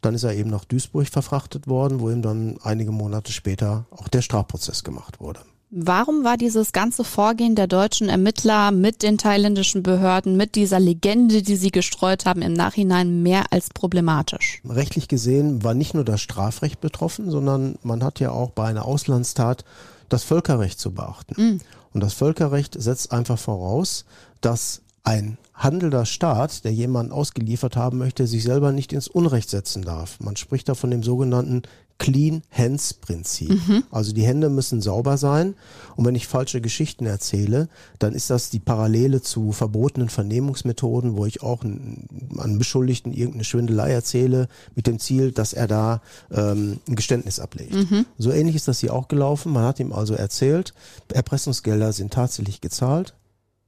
Dann 0.00 0.14
ist 0.14 0.24
er 0.24 0.34
eben 0.34 0.50
nach 0.50 0.66
Duisburg 0.66 1.08
verfrachtet 1.08 1.66
worden, 1.66 2.00
wo 2.00 2.10
ihm 2.10 2.20
dann 2.20 2.58
einige 2.62 2.92
Monate 2.92 3.32
später 3.32 3.86
auch 3.90 4.08
der 4.08 4.20
Strafprozess 4.20 4.84
gemacht 4.84 5.18
wurde. 5.20 5.40
Warum 5.76 6.22
war 6.22 6.36
dieses 6.36 6.70
ganze 6.70 7.02
Vorgehen 7.02 7.56
der 7.56 7.66
deutschen 7.66 8.08
Ermittler 8.08 8.70
mit 8.70 9.02
den 9.02 9.18
thailändischen 9.18 9.82
Behörden, 9.82 10.36
mit 10.36 10.54
dieser 10.54 10.78
Legende, 10.78 11.42
die 11.42 11.56
sie 11.56 11.72
gestreut 11.72 12.26
haben, 12.26 12.42
im 12.42 12.52
Nachhinein 12.52 13.24
mehr 13.24 13.46
als 13.50 13.70
problematisch? 13.70 14.60
Rechtlich 14.64 15.08
gesehen 15.08 15.64
war 15.64 15.74
nicht 15.74 15.92
nur 15.92 16.04
das 16.04 16.20
Strafrecht 16.20 16.80
betroffen, 16.80 17.28
sondern 17.28 17.74
man 17.82 18.04
hat 18.04 18.20
ja 18.20 18.30
auch 18.30 18.50
bei 18.50 18.66
einer 18.68 18.84
Auslandstat 18.84 19.64
das 20.08 20.22
Völkerrecht 20.22 20.78
zu 20.78 20.92
beachten. 20.92 21.60
Und 21.92 22.00
das 22.00 22.14
Völkerrecht 22.14 22.80
setzt 22.80 23.10
einfach 23.10 23.38
voraus, 23.40 24.04
dass 24.40 24.80
ein 25.02 25.38
handelnder 25.54 26.06
Staat, 26.06 26.64
der 26.64 26.72
jemanden 26.72 27.10
ausgeliefert 27.10 27.76
haben 27.76 27.98
möchte, 27.98 28.28
sich 28.28 28.44
selber 28.44 28.70
nicht 28.70 28.92
ins 28.92 29.08
Unrecht 29.08 29.50
setzen 29.50 29.82
darf. 29.82 30.20
Man 30.20 30.36
spricht 30.36 30.68
da 30.68 30.74
von 30.74 30.92
dem 30.92 31.02
sogenannten 31.02 31.62
Clean 31.98 32.42
Hands 32.50 32.94
Prinzip. 32.94 33.50
Also 33.90 34.12
die 34.12 34.24
Hände 34.24 34.50
müssen 34.50 34.80
sauber 34.80 35.16
sein. 35.16 35.54
Und 35.96 36.04
wenn 36.04 36.14
ich 36.14 36.26
falsche 36.26 36.60
Geschichten 36.60 37.06
erzähle, 37.06 37.68
dann 37.98 38.14
ist 38.14 38.30
das 38.30 38.50
die 38.50 38.58
Parallele 38.58 39.22
zu 39.22 39.52
verbotenen 39.52 40.08
Vernehmungsmethoden, 40.08 41.16
wo 41.16 41.24
ich 41.24 41.42
auch 41.42 41.62
einen, 41.62 42.08
einen 42.38 42.58
Beschuldigten 42.58 43.12
irgendeine 43.12 43.44
Schwindelei 43.44 43.92
erzähle, 43.92 44.48
mit 44.74 44.86
dem 44.86 44.98
Ziel, 44.98 45.30
dass 45.32 45.52
er 45.52 45.68
da 45.68 46.02
ähm, 46.32 46.80
ein 46.88 46.96
Geständnis 46.96 47.38
ablegt. 47.38 47.74
So 48.18 48.32
ähnlich 48.32 48.56
ist 48.56 48.68
das 48.68 48.80
hier 48.80 48.92
auch 48.92 49.08
gelaufen. 49.08 49.52
Man 49.52 49.64
hat 49.64 49.78
ihm 49.80 49.92
also 49.92 50.14
erzählt, 50.14 50.74
Erpressungsgelder 51.12 51.92
sind 51.92 52.12
tatsächlich 52.12 52.60
gezahlt, 52.60 53.14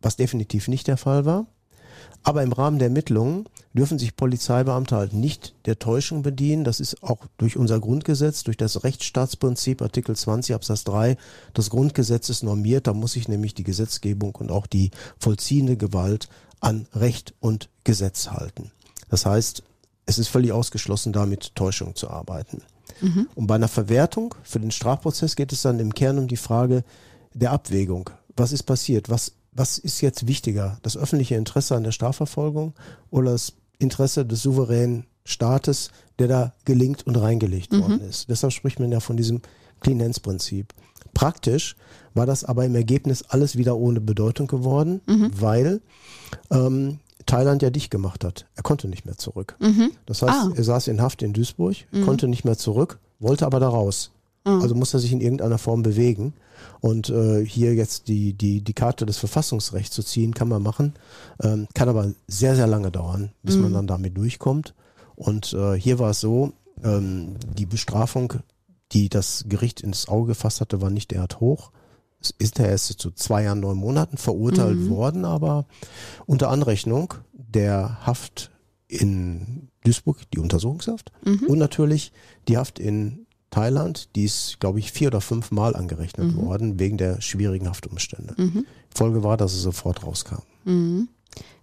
was 0.01 0.17
definitiv 0.17 0.69
nicht 0.69 0.89
der 0.89 0.97
Fall 0.97 1.25
war. 1.25 1.47
Aber 2.27 2.43
im 2.43 2.51
Rahmen 2.51 2.81
der 2.81 2.89
Ermittlungen 2.89 3.49
dürfen 3.73 4.01
sich 4.01 4.17
Polizeibeamte 4.17 4.97
halt 4.97 5.13
nicht 5.13 5.55
der 5.65 5.79
Täuschung 5.79 6.23
bedienen. 6.23 6.65
Das 6.65 6.81
ist 6.81 7.01
auch 7.05 7.25
durch 7.39 7.57
unser 7.57 7.79
Grundgesetz, 7.79 8.43
durch 8.43 8.57
das 8.57 8.83
Rechtsstaatsprinzip 8.83 9.81
Artikel 9.81 10.17
20 10.17 10.57
Absatz 10.57 10.83
3 10.83 11.17
des 11.57 11.71
Grundgesetzes 11.71 12.43
normiert. 12.43 12.89
Da 12.89 12.95
muss 12.95 13.13
sich 13.13 13.29
nämlich 13.29 13.55
die 13.55 13.63
Gesetzgebung 13.63 14.35
und 14.35 14.51
auch 14.51 14.67
die 14.67 14.91
vollziehende 15.21 15.77
Gewalt 15.77 16.29
an 16.59 16.89
Recht 16.95 17.33
und 17.39 17.69
Gesetz 17.85 18.29
halten. 18.31 18.73
Das 19.09 19.25
heißt, 19.25 19.63
es 20.07 20.19
ist 20.19 20.27
völlig 20.27 20.51
ausgeschlossen, 20.51 21.13
da 21.13 21.27
mit 21.27 21.55
Täuschung 21.55 21.95
zu 21.95 22.11
arbeiten. 22.11 22.63
Und 23.37 23.47
bei 23.47 23.55
einer 23.55 23.69
Verwertung 23.69 24.35
für 24.43 24.59
den 24.59 24.73
Strafprozess 24.73 25.37
geht 25.37 25.53
es 25.53 25.63
dann 25.63 25.79
im 25.79 25.95
Kern 25.95 26.19
um 26.19 26.27
die 26.27 26.37
Frage 26.37 26.83
der 27.35 27.53
Abwägung. 27.53 28.11
Was 28.37 28.51
ist 28.51 28.65
passiert? 28.65 29.11
Was, 29.11 29.31
was 29.57 29.79
ist 29.79 30.01
jetzt 30.03 30.27
wichtiger? 30.27 30.79
Das 30.83 30.97
öffentliche 30.97 31.35
Interesse 31.37 31.75
an 31.77 31.85
der 31.85 31.93
Strafverfolgung 31.93 32.75
oder 33.11 33.33
das 33.33 33.55
Interesse 33.79 34.25
des 34.27 34.43
souveränen 34.43 35.07
Staates, 35.25 35.91
der 36.19 36.29
da 36.29 36.53
gelingt 36.65 37.07
und 37.07 37.17
reingelegt 37.17 37.73
worden 37.79 38.01
ist? 38.01 38.29
Deshalb 38.29 38.53
spricht 38.53 38.79
man 38.81 38.93
ja 38.93 39.01
von 39.01 39.17
diesem 39.17 39.41
Clean-Hands-Prinzip. 39.81 40.73
Praktisch 41.15 41.77
war 42.15 42.27
das 42.27 42.45
aber 42.45 42.65
im 42.65 42.75
Ergebnis 42.75 43.23
alles 43.23 43.57
wieder 43.57 43.77
ohne 43.77 44.01
Bedeutung 44.01 44.47
geworden, 44.47 45.01
weil 45.41 45.81
ähm, 46.51 46.99
Thailand 47.27 47.63
ja 47.63 47.71
dicht 47.71 47.91
gemacht 47.91 48.25
hat. 48.25 48.47
Er 48.55 48.63
konnte 48.63 48.89
nicht 48.89 49.05
mehr 49.07 49.17
zurück. 49.17 49.57
Das 50.07 50.23
heißt, 50.23 50.33
Ah. 50.33 50.53
er 50.55 50.65
saß 50.65 50.89
in 50.89 51.01
Haft 51.01 51.23
in 51.23 51.33
Duisburg, 51.33 51.77
konnte 52.05 52.29
nicht 52.29 52.45
mehr 52.45 52.57
zurück, 52.59 52.99
wollte 53.19 53.47
aber 53.47 53.61
da 53.61 53.69
raus. 53.69 54.11
Also 54.47 54.75
musste 54.75 54.99
er 54.99 55.01
sich 55.01 55.13
in 55.13 55.21
irgendeiner 55.21 55.59
Form 55.59 55.83
bewegen. 55.83 56.35
Und 56.81 57.11
äh, 57.11 57.45
hier 57.45 57.75
jetzt 57.75 58.09
die, 58.09 58.33
die, 58.33 58.63
die 58.63 58.73
Karte 58.73 59.07
des 59.07 59.19
Verfassungsrechts 59.19 59.95
zu 59.95 60.03
ziehen, 60.03 60.35
kann 60.35 60.49
man 60.49 60.63
machen, 60.63 60.95
ähm, 61.43 61.67
kann 61.75 61.89
aber 61.89 62.13
sehr, 62.29 62.57
sehr 62.57 62.67
lange 62.67 62.91
dauern, 62.91 63.33
bis 63.43 63.57
man 63.57 63.73
dann 63.73 63.87
damit 63.87 64.17
durchkommt. 64.17 64.75
Und 65.17 65.53
äh, 65.53 65.75
hier 65.75 65.99
war 65.99 66.11
es 66.11 66.21
so, 66.21 66.53
ähm, 66.85 67.37
die 67.57 67.67
Bestrafung, 67.67 68.35
die 68.93 69.09
das 69.09 69.45
Gericht 69.49 69.81
ins 69.81 70.09
Auge 70.09 70.29
gefasst 70.29 70.61
hatte, 70.61 70.81
war 70.81 70.91
nicht 70.91 71.11
derart 71.11 71.41
hoch. 71.41 71.73
Es 72.21 72.33
ist 72.39 72.59
er 72.59 72.69
erst 72.69 72.99
zu 72.99 73.11
zwei 73.11 73.45
Jahren, 73.45 73.61
neun 73.61 73.77
Monaten 73.77 74.17
verurteilt 74.17 74.79
worden, 74.89 75.25
aber 75.25 75.67
unter 76.25 76.51
Anrechnung 76.51 77.15
der 77.33 78.07
Haft 78.07 78.51
in 78.89 79.69
Duisburg, 79.85 80.19
die 80.33 80.39
Untersuchungshaft 80.39 81.13
und 81.47 81.59
natürlich 81.59 82.13
die 82.49 82.57
Haft 82.57 82.79
in 82.79 83.26
Thailand, 83.51 84.15
die 84.17 84.25
ist, 84.25 84.59
glaube 84.61 84.79
ich, 84.79 84.93
vier 84.93 85.09
oder 85.09 85.21
fünf 85.21 85.51
Mal 85.51 85.77
angerechnet 85.77 86.37
worden 86.37 86.79
wegen 86.79 86.99
der 86.99 87.21
schwierigen 87.21 87.69
Haftumstände. 87.69 88.35
Folge 88.95 89.23
war, 89.23 89.37
dass 89.37 89.53
er 89.55 89.61
sofort 89.61 90.05
rauskam. 90.05 90.43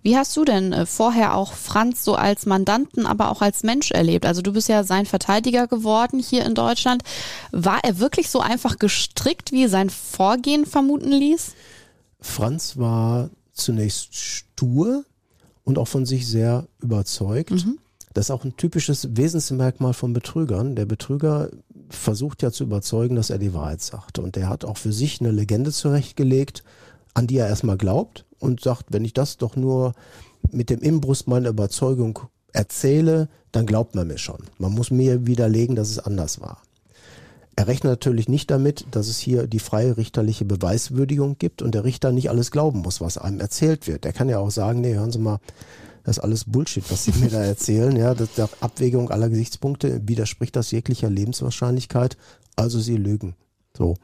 Wie 0.02 0.18
hast 0.18 0.36
du 0.36 0.44
denn 0.44 0.74
äh, 0.74 0.86
vorher 0.86 1.36
auch 1.36 1.54
Franz 1.54 2.04
so 2.04 2.16
als 2.16 2.46
Mandanten, 2.46 3.06
aber 3.06 3.32
auch 3.32 3.42
als 3.42 3.64
Mensch 3.64 3.92
erlebt? 3.92 4.26
Also 4.26 4.42
du 4.42 4.54
bist 4.54 4.68
ja 4.68 4.84
sein 4.84 5.06
Verteidiger 5.06 5.68
geworden 5.68 6.20
hier 6.20 6.46
in 6.46 6.56
Deutschland. 6.56 7.04
War 7.52 7.80
er 7.84 8.00
wirklich 8.00 8.30
so 8.30 8.40
einfach 8.40 8.78
gestrickt, 8.78 9.52
wie 9.52 9.68
sein 9.68 9.90
Vorgehen 9.90 10.66
vermuten 10.66 11.12
ließ? 11.12 11.54
Franz 12.20 12.78
war 12.78 13.30
zunächst 13.54 14.16
stur 14.16 15.06
und 15.64 15.78
auch 15.78 15.88
von 15.88 16.06
sich 16.06 16.28
sehr 16.28 16.68
überzeugt. 16.82 17.52
Das 18.14 18.26
ist 18.26 18.32
auch 18.32 18.44
ein 18.44 18.58
typisches 18.58 19.16
Wesensmerkmal 19.16 19.94
von 19.94 20.14
Betrügern. 20.14 20.76
Der 20.76 20.86
Betrüger 20.86 21.50
versucht 21.96 22.42
ja 22.42 22.52
zu 22.52 22.64
überzeugen, 22.64 23.16
dass 23.16 23.30
er 23.30 23.38
die 23.38 23.54
Wahrheit 23.54 23.82
sagt. 23.82 24.20
Und 24.20 24.38
er 24.38 24.50
hat 24.50 24.66
auch 24.66 24.78
für 24.78 24.94
sich 24.94 25.22
eine 25.22 25.32
Legende 25.32 25.72
zurechtgelegt, 25.72 26.64
an 27.14 27.28
die 27.28 27.38
er 27.38 27.48
erstmal 27.48 27.78
glaubt 27.78 28.26
und 28.40 28.62
sagt, 28.62 28.88
wenn 28.90 29.06
ich 29.06 29.14
das 29.14 29.38
doch 29.38 29.56
nur 29.56 29.94
mit 30.52 30.70
dem 30.70 30.80
Imbrust 30.82 31.28
meiner 31.28 31.50
Überzeugung 31.50 32.20
erzähle, 32.52 33.30
dann 33.52 33.66
glaubt 33.66 33.96
man 33.96 34.08
mir 34.08 34.18
schon. 34.18 34.44
Man 34.58 34.74
muss 34.74 34.92
mir 34.92 35.26
widerlegen, 35.26 35.76
dass 35.76 35.90
es 35.90 36.00
anders 36.00 36.42
war. 36.42 36.62
Er 37.56 37.68
rechnet 37.68 37.92
natürlich 37.92 38.28
nicht 38.28 38.50
damit, 38.50 38.86
dass 38.92 39.08
es 39.08 39.20
hier 39.20 39.46
die 39.46 39.60
freie 39.60 39.96
richterliche 39.96 40.44
Beweiswürdigung 40.44 41.38
gibt 41.38 41.62
und 41.62 41.76
der 41.76 41.84
Richter 41.84 42.12
nicht 42.12 42.30
alles 42.30 42.50
glauben 42.50 42.80
muss, 42.80 43.00
was 43.00 43.20
einem 43.20 43.40
erzählt 43.40 43.88
wird. 43.88 44.06
Er 44.06 44.14
kann 44.14 44.28
ja 44.28 44.40
auch 44.40 44.50
sagen, 44.50 44.82
nee, 44.82 44.96
hören 44.96 45.12
Sie 45.12 45.20
mal, 45.20 45.40
das 46.04 46.18
ist 46.18 46.24
alles 46.24 46.46
Bullshit, 46.46 46.84
was 46.90 47.06
Sie 47.06 47.14
mir 47.14 47.30
da 47.30 47.44
erzählen. 47.44 47.96
Ja, 47.96 48.14
das, 48.14 48.34
der 48.34 48.50
Abwägung 48.60 49.10
aller 49.10 49.30
Gesichtspunkte 49.30 50.02
widerspricht 50.08 50.56
das 50.56 50.72
jeglicher 50.72 51.10
Lebenswahrscheinlichkeit. 51.10 52.18
Also 52.56 52.80
Sie 52.80 52.98
lügen. 52.98 53.36
So. 53.76 53.96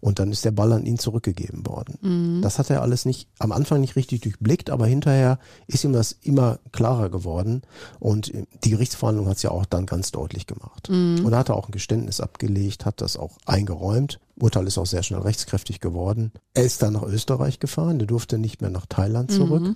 Und 0.00 0.20
dann 0.20 0.30
ist 0.30 0.44
der 0.44 0.52
Ball 0.52 0.72
an 0.72 0.86
ihn 0.86 0.98
zurückgegeben 1.00 1.66
worden. 1.66 1.98
Das 2.42 2.60
hat 2.60 2.70
er 2.70 2.82
alles 2.82 3.06
nicht, 3.06 3.28
am 3.40 3.50
Anfang 3.50 3.80
nicht 3.80 3.96
richtig 3.96 4.20
durchblickt, 4.20 4.70
aber 4.70 4.86
hinterher 4.86 5.40
ist 5.66 5.82
ihm 5.82 5.92
das 5.92 6.12
immer 6.22 6.60
klarer 6.70 7.08
geworden. 7.08 7.62
Und 7.98 8.32
die 8.62 8.70
Gerichtsverhandlung 8.70 9.26
hat 9.26 9.38
es 9.38 9.42
ja 9.42 9.50
auch 9.50 9.64
dann 9.64 9.86
ganz 9.86 10.12
deutlich 10.12 10.46
gemacht. 10.46 10.88
Und 11.24 11.30
da 11.32 11.38
hat 11.38 11.48
er 11.48 11.56
auch 11.56 11.68
ein 11.68 11.72
Geständnis 11.72 12.20
abgelegt, 12.20 12.84
hat 12.84 13.00
das 13.00 13.16
auch 13.16 13.36
eingeräumt. 13.46 14.20
Urteil 14.38 14.68
ist 14.68 14.78
auch 14.78 14.86
sehr 14.86 15.02
schnell 15.02 15.20
rechtskräftig 15.20 15.80
geworden. 15.80 16.30
Er 16.54 16.62
ist 16.62 16.82
dann 16.82 16.92
nach 16.92 17.02
Österreich 17.02 17.58
gefahren, 17.58 17.98
der 17.98 18.06
durfte 18.06 18.38
nicht 18.38 18.60
mehr 18.60 18.70
nach 18.70 18.86
Thailand 18.86 19.32
zurück. 19.32 19.74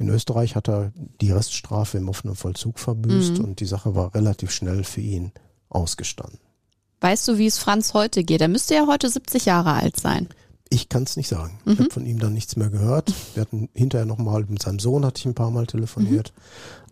In 0.00 0.08
Österreich 0.08 0.56
hat 0.56 0.66
er 0.66 0.92
die 1.20 1.30
Reststrafe 1.30 1.98
im 1.98 2.08
offenen 2.08 2.34
Vollzug 2.34 2.78
verbüßt 2.78 3.38
und 3.38 3.60
die 3.60 3.66
Sache 3.66 3.94
war 3.94 4.14
relativ 4.14 4.50
schnell 4.50 4.82
für 4.82 5.02
ihn 5.02 5.30
ausgestanden. 5.68 6.40
Weißt 7.02 7.28
du, 7.28 7.36
wie 7.36 7.46
es 7.46 7.58
Franz 7.58 7.92
heute 7.92 8.24
geht? 8.24 8.40
Er 8.40 8.48
müsste 8.48 8.74
ja 8.74 8.86
heute 8.86 9.10
70 9.10 9.44
Jahre 9.44 9.74
alt 9.74 10.00
sein. 10.00 10.28
Ich 10.70 10.88
kann 10.88 11.02
es 11.02 11.18
nicht 11.18 11.28
sagen. 11.28 11.58
Ich 11.66 11.78
habe 11.78 11.90
von 11.90 12.06
ihm 12.06 12.18
dann 12.18 12.32
nichts 12.32 12.56
mehr 12.56 12.70
gehört. 12.70 13.12
Wir 13.34 13.42
hatten 13.42 13.68
hinterher 13.74 14.06
nochmal 14.06 14.46
mit 14.48 14.62
seinem 14.62 14.78
Sohn 14.78 15.04
hatte 15.04 15.18
ich 15.18 15.26
ein 15.26 15.34
paar 15.34 15.50
Mal 15.50 15.66
telefoniert, 15.66 16.32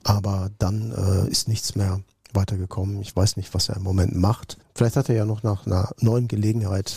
aber 0.05 0.51
dann 0.59 0.93
äh, 0.93 1.31
ist 1.31 1.49
nichts 1.49 1.77
mehr 1.77 2.03
weitergekommen. 2.35 3.01
Ich 3.01 3.15
weiß 3.15 3.37
nicht, 3.37 3.55
was 3.55 3.69
er 3.69 3.77
im 3.77 3.83
Moment 3.83 4.15
macht. 4.15 4.59
Vielleicht 4.75 4.97
hat 4.97 5.09
er 5.09 5.17
ja 5.17 5.25
noch 5.25 5.43
nach 5.43 5.67
einer 5.67 5.91
neuen 6.01 6.29
Gelegenheit 6.29 6.95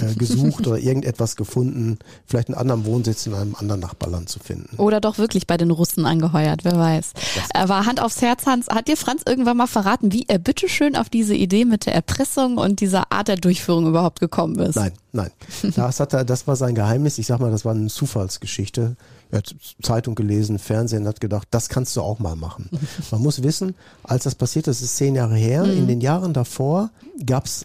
äh, 0.00 0.14
gesucht 0.14 0.66
oder 0.66 0.78
irgendetwas 0.80 1.36
gefunden, 1.36 1.98
vielleicht 2.26 2.48
einen 2.48 2.58
anderen 2.58 2.84
Wohnsitz 2.84 3.26
in 3.26 3.34
einem 3.34 3.54
anderen 3.54 3.80
Nachbarland 3.80 4.28
zu 4.28 4.40
finden. 4.40 4.76
Oder 4.78 5.00
doch 5.00 5.18
wirklich 5.18 5.46
bei 5.46 5.56
den 5.56 5.70
Russen 5.70 6.06
angeheuert, 6.06 6.64
wer 6.64 6.76
weiß. 6.76 7.12
Aber 7.54 7.86
Hand 7.86 8.02
aufs 8.02 8.20
Herz, 8.20 8.46
Hans, 8.46 8.68
hat 8.68 8.88
dir 8.88 8.96
Franz 8.96 9.22
irgendwann 9.26 9.56
mal 9.56 9.68
verraten, 9.68 10.12
wie 10.12 10.24
er 10.26 10.38
bitteschön 10.38 10.96
auf 10.96 11.08
diese 11.08 11.34
Idee 11.34 11.64
mit 11.64 11.86
der 11.86 11.94
Erpressung 11.94 12.58
und 12.58 12.80
dieser 12.80 13.12
Art 13.12 13.28
der 13.28 13.36
Durchführung 13.36 13.86
überhaupt 13.86 14.18
gekommen 14.18 14.58
ist? 14.58 14.76
Nein, 14.76 14.92
nein. 15.12 15.30
Das, 15.76 16.00
hat 16.00 16.12
er, 16.14 16.24
das 16.24 16.46
war 16.46 16.56
sein 16.56 16.74
Geheimnis. 16.74 17.18
Ich 17.18 17.26
sag 17.26 17.38
mal, 17.38 17.50
das 17.50 17.64
war 17.64 17.74
eine 17.74 17.88
Zufallsgeschichte. 17.88 18.96
Er 19.30 19.38
hat 19.38 19.54
Zeitung 19.82 20.14
gelesen, 20.14 20.58
Fernsehen, 20.58 21.06
hat 21.06 21.20
gedacht, 21.20 21.48
das 21.50 21.68
kannst 21.68 21.96
du 21.96 22.02
auch 22.02 22.18
mal 22.18 22.36
machen. 22.36 22.68
Man 23.10 23.22
muss 23.22 23.42
wissen, 23.42 23.74
als 24.02 24.24
das 24.24 24.34
passiert 24.34 24.68
ist, 24.68 24.82
ist 24.82 24.96
zehn 24.96 25.14
Jahre 25.14 25.36
her. 25.36 25.64
In 25.64 25.86
den 25.86 26.00
Jahren 26.00 26.32
davor 26.32 26.90
gab 27.24 27.46
es 27.46 27.64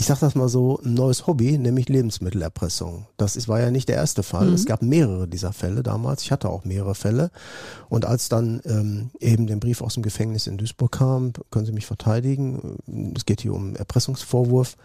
ich 0.00 0.06
sag 0.06 0.20
das 0.20 0.36
mal 0.36 0.48
so, 0.48 0.80
ein 0.84 0.94
neues 0.94 1.26
Hobby, 1.26 1.58
nämlich 1.58 1.88
Lebensmittelerpressung. 1.88 3.06
Das 3.16 3.34
ist, 3.34 3.48
war 3.48 3.60
ja 3.60 3.72
nicht 3.72 3.88
der 3.88 3.96
erste 3.96 4.22
Fall. 4.22 4.46
Mhm. 4.46 4.54
Es 4.54 4.64
gab 4.64 4.80
mehrere 4.80 5.26
dieser 5.26 5.52
Fälle 5.52 5.82
damals. 5.82 6.22
Ich 6.22 6.30
hatte 6.30 6.48
auch 6.48 6.64
mehrere 6.64 6.94
Fälle. 6.94 7.32
Und 7.88 8.04
als 8.04 8.28
dann 8.28 8.60
ähm, 8.64 9.10
eben 9.18 9.48
der 9.48 9.56
Brief 9.56 9.82
aus 9.82 9.94
dem 9.94 10.04
Gefängnis 10.04 10.46
in 10.46 10.56
Duisburg 10.56 10.92
kam, 10.92 11.32
können 11.50 11.66
Sie 11.66 11.72
mich 11.72 11.86
verteidigen, 11.86 12.78
es 13.16 13.26
geht 13.26 13.40
hier 13.40 13.52
um 13.52 13.74
Erpressungsvorwurf, 13.74 14.76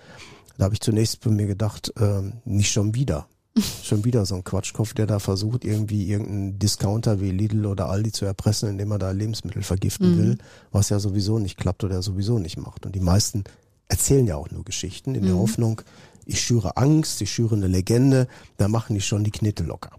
da 0.58 0.66
habe 0.66 0.74
ich 0.74 0.82
zunächst 0.82 1.22
bei 1.22 1.30
mir 1.30 1.46
gedacht, 1.46 1.94
ähm, 2.00 2.34
nicht 2.44 2.72
schon 2.72 2.96
wieder. 2.96 3.28
Schon 3.84 4.04
wieder 4.04 4.26
so 4.26 4.36
ein 4.36 4.44
Quatschkopf, 4.44 4.94
der 4.94 5.06
da 5.06 5.20
versucht, 5.20 5.64
irgendwie 5.64 6.08
irgendeinen 6.10 6.58
Discounter 6.60 7.22
wie 7.22 7.32
Lidl 7.32 7.66
oder 7.66 7.90
Aldi 7.90 8.12
zu 8.12 8.26
erpressen, 8.26 8.70
indem 8.70 8.92
er 8.92 9.00
da 9.00 9.12
Lebensmittel 9.12 9.62
vergiften 9.62 10.14
Mhm. 10.14 10.18
will, 10.18 10.38
was 10.72 10.90
ja 10.90 11.00
sowieso 11.00 11.38
nicht 11.40 11.58
klappt 11.58 11.84
oder 11.84 12.02
sowieso 12.02 12.40
nicht 12.40 12.58
macht. 12.58 12.86
Und 12.86 12.96
die 12.96 13.00
meisten 13.00 13.44
erzählen 13.88 14.26
ja 14.26 14.38
auch 14.38 14.50
nur 14.50 14.64
Geschichten 14.64 15.14
in 15.14 15.24
der 15.26 15.36
Mhm. 15.36 15.40
Hoffnung, 15.40 15.82
ich 16.26 16.42
schüre 16.42 16.78
Angst, 16.78 17.22
ich 17.22 17.32
schüre 17.32 17.56
eine 17.56 17.68
Legende, 17.68 18.28
da 18.58 18.68
machen 18.68 18.96
die 18.96 19.02
schon 19.02 19.24
die 19.24 19.32
Knete 19.32 19.64
locker. 19.64 19.92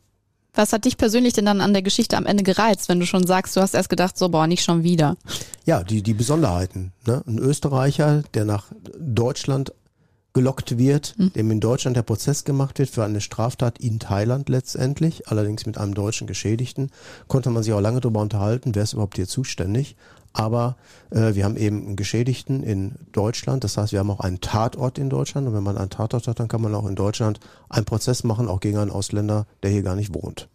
Was 0.57 0.73
hat 0.73 0.85
dich 0.85 0.97
persönlich 0.97 1.33
denn 1.33 1.45
dann 1.47 1.61
an 1.61 1.73
der 1.73 1.83
Geschichte 1.83 2.17
am 2.17 2.27
Ende 2.27 2.45
gereizt, 2.45 2.89
wenn 2.89 3.01
du 3.01 3.07
schon 3.07 3.27
sagst, 3.27 3.57
du 3.57 3.61
hast 3.61 3.75
erst 3.75 3.89
gedacht, 3.89 4.17
so, 4.17 4.29
boah, 4.29 4.47
nicht 4.47 4.63
schon 4.65 4.85
wieder. 4.85 5.17
Ja, 5.65 5.83
die, 5.83 6.01
die 6.03 6.15
Besonderheiten. 6.15 6.93
Ne? 7.07 7.23
Ein 7.27 7.39
Österreicher, 7.39 8.23
der 8.35 8.45
nach 8.45 8.67
Deutschland 8.99 9.73
gelockt 10.35 10.77
wird, 10.79 11.15
dem 11.37 11.51
in 11.51 11.61
Deutschland 11.61 11.97
der 11.97 12.03
Prozess 12.03 12.45
gemacht 12.45 12.79
wird 12.79 12.91
für 12.91 13.05
eine 13.05 13.21
Straftat 13.21 13.79
in 13.79 14.01
Thailand 14.01 14.49
letztendlich, 14.49 15.29
allerdings 15.29 15.65
mit 15.65 15.79
einem 15.79 15.95
deutschen 15.95 16.27
Geschädigten, 16.27 16.91
konnte 17.29 17.51
man 17.51 17.63
sich 17.63 17.73
auch 17.73 17.81
lange 17.81 18.01
darüber 18.01 18.21
unterhalten, 18.21 18.75
wer 18.75 18.83
ist 18.83 18.93
überhaupt 18.93 19.17
hier 19.17 19.29
zuständig. 19.29 19.97
Aber 20.33 20.77
äh, 21.11 21.35
wir 21.35 21.45
haben 21.45 21.57
eben 21.57 21.87
einen 21.87 21.97
Geschädigten 21.97 22.65
in 22.65 22.97
Deutschland, 23.13 23.63
das 23.63 23.77
heißt, 23.77 23.93
wir 23.93 24.01
haben 24.01 24.11
auch 24.11 24.19
einen 24.19 24.41
Tatort 24.41 24.99
in 24.99 25.09
Deutschland 25.09 25.47
und 25.47 25.55
wenn 25.55 25.63
man 25.63 25.79
einen 25.79 25.91
Tatort 25.91 26.27
hat, 26.27 26.41
dann 26.41 26.49
kann 26.49 26.61
man 26.61 26.75
auch 26.75 26.87
in 26.87 26.97
Deutschland 26.97 27.39
einen 27.69 27.85
Prozess 27.85 28.25
machen, 28.25 28.49
auch 28.49 28.59
gegen 28.59 28.79
einen 28.79 28.91
Ausländer, 28.91 29.47
der 29.63 29.71
hier 29.71 29.83
gar 29.83 29.95
nicht 29.95 30.13
wohnt. 30.13 30.49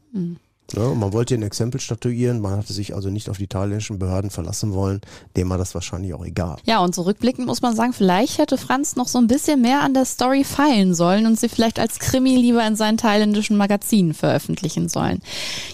Ne, 0.76 0.94
man 0.96 1.14
wollte 1.14 1.34
ein 1.34 1.42
Exempel 1.42 1.82
statuieren, 1.82 2.42
man 2.42 2.58
hatte 2.58 2.74
sich 2.74 2.94
also 2.94 3.10
nicht 3.10 3.30
auf 3.30 3.38
die 3.38 3.48
thailändischen 3.48 3.98
Behörden 3.98 4.30
verlassen 4.30 4.74
wollen, 4.74 5.02
dem 5.36 5.50
war 5.50 5.58
das 5.58 5.74
wahrscheinlich 5.74 6.14
auch 6.14 6.24
egal. 6.24 6.58
Ja, 6.66 6.80
und 6.80 6.94
zurückblickend 6.94 7.48
muss 7.48 7.62
man 7.62 7.76
sagen, 7.76 7.94
vielleicht 7.94 8.38
hätte 8.38 8.58
Franz 8.58 8.96
noch 8.96 9.08
so 9.08 9.18
ein 9.18 9.28
bisschen 9.28 9.62
mehr 9.62 9.82
an 9.82 9.94
der 9.94 10.06
Story 10.06 10.44
feilen 10.44 10.94
sollen 10.94 11.26
und 11.26 11.40
sie 11.40 11.50
vielleicht 11.50 11.80
als 11.80 12.00
Krimi 12.00 12.36
lieber 12.36 12.66
in 12.66 12.76
seinen 12.76 12.98
thailändischen 12.98 13.58
Magazinen 13.58 14.14
veröffentlichen 14.14 14.90
sollen. 14.90 15.22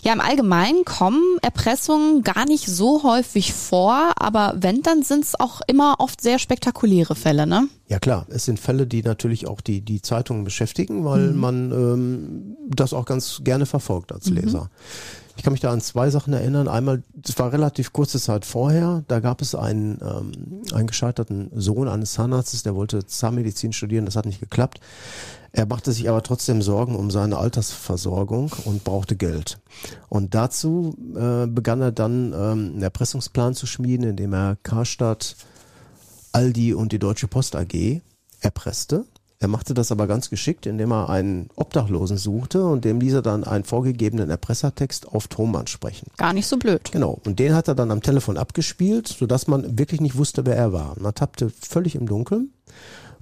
Ja, 0.03 0.13
im 0.13 0.21
Allgemeinen 0.21 0.85
kommen 0.85 1.37
Erpressungen 1.41 2.23
gar 2.23 2.45
nicht 2.45 2.67
so 2.67 3.03
häufig 3.03 3.53
vor, 3.53 4.13
aber 4.15 4.55
wenn, 4.57 4.81
dann 4.81 5.03
sind 5.03 5.25
es 5.25 5.39
auch 5.39 5.61
immer 5.67 5.95
oft 5.99 6.21
sehr 6.21 6.39
spektakuläre 6.39 7.15
Fälle, 7.15 7.45
ne? 7.45 7.67
Ja 7.87 7.99
klar, 7.99 8.25
es 8.29 8.45
sind 8.45 8.59
Fälle, 8.59 8.87
die 8.87 9.03
natürlich 9.03 9.47
auch 9.47 9.61
die, 9.61 9.81
die 9.81 10.01
Zeitungen 10.01 10.43
beschäftigen, 10.43 11.05
weil 11.05 11.31
man 11.33 11.71
ähm, 11.71 12.57
das 12.67 12.93
auch 12.93 13.05
ganz 13.05 13.41
gerne 13.43 13.67
verfolgt 13.67 14.11
als 14.11 14.27
Leser. 14.29 14.71
Ich 15.37 15.43
kann 15.43 15.53
mich 15.53 15.61
da 15.61 15.71
an 15.71 15.81
zwei 15.81 16.09
Sachen 16.09 16.33
erinnern. 16.33 16.67
Einmal, 16.67 17.03
es 17.23 17.37
war 17.37 17.51
relativ 17.51 17.93
kurze 17.93 18.19
Zeit 18.19 18.45
vorher, 18.45 19.03
da 19.07 19.19
gab 19.19 19.41
es 19.41 19.53
einen, 19.53 19.99
ähm, 20.01 20.63
einen 20.73 20.87
gescheiterten 20.87 21.51
Sohn 21.53 21.87
eines 21.87 22.13
Zahnarztes, 22.13 22.63
der 22.63 22.73
wollte 22.73 23.05
Zahnmedizin 23.05 23.73
studieren, 23.73 24.05
das 24.05 24.15
hat 24.15 24.25
nicht 24.25 24.39
geklappt. 24.39 24.79
Er 25.51 25.65
machte 25.65 25.91
sich 25.91 26.09
aber 26.09 26.23
trotzdem 26.23 26.61
Sorgen 26.61 26.95
um 26.95 27.11
seine 27.11 27.37
Altersversorgung 27.37 28.51
und 28.65 28.83
brauchte 28.83 29.15
Geld. 29.15 29.59
Und 30.09 30.33
dazu 30.35 30.95
äh, 31.15 31.47
begann 31.47 31.81
er 31.81 31.91
dann 31.91 32.33
ähm, 32.33 32.71
einen 32.73 32.81
Erpressungsplan 32.81 33.53
zu 33.53 33.65
schmieden, 33.65 34.05
indem 34.05 34.33
er 34.33 34.57
Karstadt, 34.63 35.35
Aldi 36.35 36.73
und 36.73 36.91
die 36.91 36.99
Deutsche 36.99 37.29
Post 37.29 37.55
AG 37.55 38.01
erpresste. 38.41 39.05
Er 39.39 39.47
machte 39.47 39.73
das 39.73 39.91
aber 39.93 40.05
ganz 40.05 40.29
geschickt, 40.29 40.65
indem 40.65 40.91
er 40.91 41.09
einen 41.09 41.49
Obdachlosen 41.55 42.17
suchte 42.17 42.65
und 42.65 42.83
dem 42.83 42.99
ließ 42.99 43.13
er 43.13 43.21
dann 43.21 43.45
einen 43.45 43.63
vorgegebenen 43.63 44.29
Erpressertext 44.29 45.07
auf 45.07 45.29
Tonband 45.29 45.69
sprechen. 45.69 46.07
Gar 46.17 46.33
nicht 46.33 46.47
so 46.47 46.57
blöd. 46.57 46.91
Genau. 46.91 47.21
Und 47.25 47.39
den 47.39 47.53
hat 47.53 47.69
er 47.69 47.75
dann 47.75 47.89
am 47.89 48.01
Telefon 48.01 48.37
abgespielt, 48.37 49.07
sodass 49.07 49.47
man 49.47 49.79
wirklich 49.79 50.01
nicht 50.01 50.17
wusste, 50.17 50.45
wer 50.45 50.57
er 50.57 50.73
war. 50.73 50.95
Man 50.99 51.15
tappte 51.15 51.49
völlig 51.49 51.95
im 51.95 52.05
Dunkeln. 52.05 52.53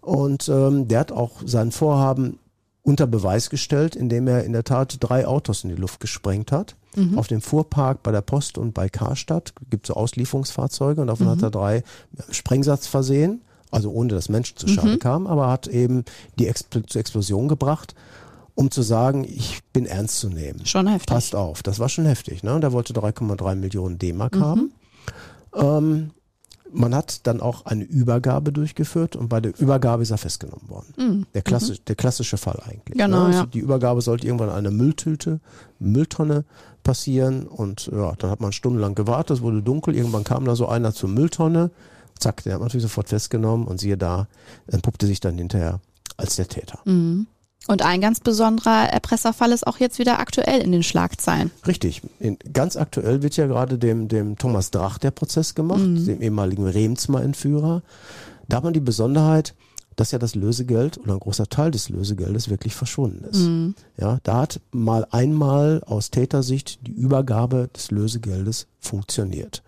Und 0.01 0.49
ähm, 0.49 0.87
der 0.87 0.99
hat 0.99 1.11
auch 1.11 1.41
sein 1.45 1.71
Vorhaben 1.71 2.39
unter 2.81 3.05
Beweis 3.05 3.51
gestellt, 3.51 3.95
indem 3.95 4.27
er 4.27 4.43
in 4.43 4.53
der 4.53 4.63
Tat 4.63 4.97
drei 4.99 5.27
Autos 5.27 5.63
in 5.63 5.69
die 5.69 5.75
Luft 5.75 5.99
gesprengt 5.99 6.51
hat. 6.51 6.75
Auf 7.15 7.27
dem 7.27 7.41
Fuhrpark 7.41 8.03
bei 8.03 8.11
der 8.11 8.21
Post 8.21 8.57
und 8.57 8.73
bei 8.73 8.89
Karstadt 8.89 9.53
gibt 9.69 9.85
es 9.85 9.87
so 9.89 9.93
Auslieferungsfahrzeuge 9.95 11.01
und 11.01 11.07
davon 11.07 11.27
hat 11.27 11.41
er 11.41 11.51
drei 11.51 11.83
Sprengsatz 12.29 12.87
versehen, 12.87 13.41
also 13.71 13.91
ohne 13.91 14.09
dass 14.09 14.29
Menschen 14.29 14.57
zu 14.57 14.67
Schaden 14.67 14.99
kamen, 14.99 15.27
aber 15.27 15.49
hat 15.49 15.67
eben 15.67 16.05
die 16.37 16.47
Expl 16.47 16.83
zur 16.85 17.01
Explosion 17.01 17.47
gebracht, 17.47 17.95
um 18.55 18.69
zu 18.69 18.83
sagen, 18.83 19.23
ich 19.23 19.61
bin 19.73 19.85
ernst 19.85 20.19
zu 20.19 20.29
nehmen. 20.29 20.65
Schon 20.65 20.87
heftig. 20.87 21.07
Passt 21.07 21.35
auf, 21.35 21.63
das 21.63 21.79
war 21.79 21.89
schon 21.89 22.05
heftig. 22.05 22.43
Ne? 22.43 22.53
Und 22.53 22.63
er 22.63 22.71
wollte 22.71 22.93
3,3 22.93 23.55
Millionen 23.55 23.97
D-Mark 23.97 24.37
haben. 24.37 24.73
Ähm, 25.55 26.11
man 26.73 26.95
hat 26.95 27.25
dann 27.27 27.39
auch 27.39 27.65
eine 27.65 27.83
Übergabe 27.83 28.51
durchgeführt 28.51 29.15
und 29.15 29.29
bei 29.29 29.39
der 29.39 29.57
Übergabe 29.59 30.03
ist 30.03 30.11
er 30.11 30.17
festgenommen 30.17 30.69
worden. 30.69 30.93
Der, 31.33 31.41
klassisch, 31.41 31.83
der 31.83 31.95
klassische 31.95 32.37
Fall 32.37 32.59
eigentlich. 32.65 32.97
Genau, 32.97 33.27
ne? 33.27 33.33
ja. 33.33 33.45
Die 33.45 33.59
Übergabe 33.59 34.01
sollte 34.01 34.27
irgendwann 34.27 34.49
an 34.49 34.55
einer 34.55 34.71
Mülltüte, 34.71 35.39
Mülltonne 35.79 36.45
passieren 36.83 37.47
und 37.47 37.87
ja, 37.87 38.13
dann 38.17 38.29
hat 38.29 38.41
man 38.41 38.51
stundenlang 38.51 38.95
gewartet, 38.95 39.37
es 39.37 39.43
wurde 39.43 39.61
dunkel, 39.61 39.95
irgendwann 39.95 40.23
kam 40.23 40.45
da 40.45 40.55
so 40.55 40.67
einer 40.67 40.93
zur 40.93 41.09
Mülltonne, 41.09 41.71
zack, 42.19 42.43
der 42.43 42.53
hat 42.53 42.59
man 42.59 42.67
natürlich 42.67 42.83
sofort 42.83 43.09
festgenommen 43.09 43.67
und 43.67 43.79
siehe 43.79 43.97
da, 43.97 44.27
entpuppte 44.67 45.07
sich 45.07 45.19
dann 45.19 45.37
hinterher 45.37 45.79
als 46.17 46.35
der 46.35 46.47
Täter. 46.47 46.79
Und 47.67 47.81
ein 47.81 48.01
ganz 48.01 48.19
besonderer 48.19 48.89
Erpresserfall 48.89 49.51
ist 49.53 49.65
auch 49.65 49.77
jetzt 49.77 49.97
wieder 49.97 50.19
aktuell 50.19 50.61
in 50.61 50.71
den 50.71 50.83
Schlagzeilen. 50.83 51.49
Richtig. 51.65 52.01
In, 52.19 52.37
ganz 52.51 52.75
aktuell 52.75 53.23
wird 53.23 53.37
ja 53.37 53.47
gerade 53.47 53.77
dem, 53.77 54.09
dem 54.09 54.37
Thomas 54.37 54.69
Drach 54.71 54.97
der 54.97 55.11
Prozess 55.11 55.55
gemacht, 55.55 55.79
dem 55.81 56.21
ehemaligen 56.21 56.67
Remsmar-Entführer. 56.67 57.81
Da 58.49 58.57
hat 58.57 58.63
man 58.65 58.73
die 58.73 58.81
Besonderheit, 58.81 59.55
dass 59.95 60.11
ja 60.11 60.19
das 60.19 60.35
Lösegeld 60.35 60.97
oder 60.97 61.13
ein 61.13 61.19
großer 61.19 61.47
Teil 61.47 61.71
des 61.71 61.87
Lösegeldes 61.89 62.49
wirklich 62.49 62.75
verschwunden 62.75 63.23
ist. 63.25 63.47
Ja, 64.01 64.19
da 64.23 64.41
hat 64.41 64.59
mal 64.71 65.07
einmal 65.11 65.81
aus 65.85 66.11
Tätersicht 66.11 66.79
die 66.85 66.91
Übergabe 66.91 67.69
des 67.73 67.91
Lösegeldes 67.91 68.67
funktioniert. 68.79 69.63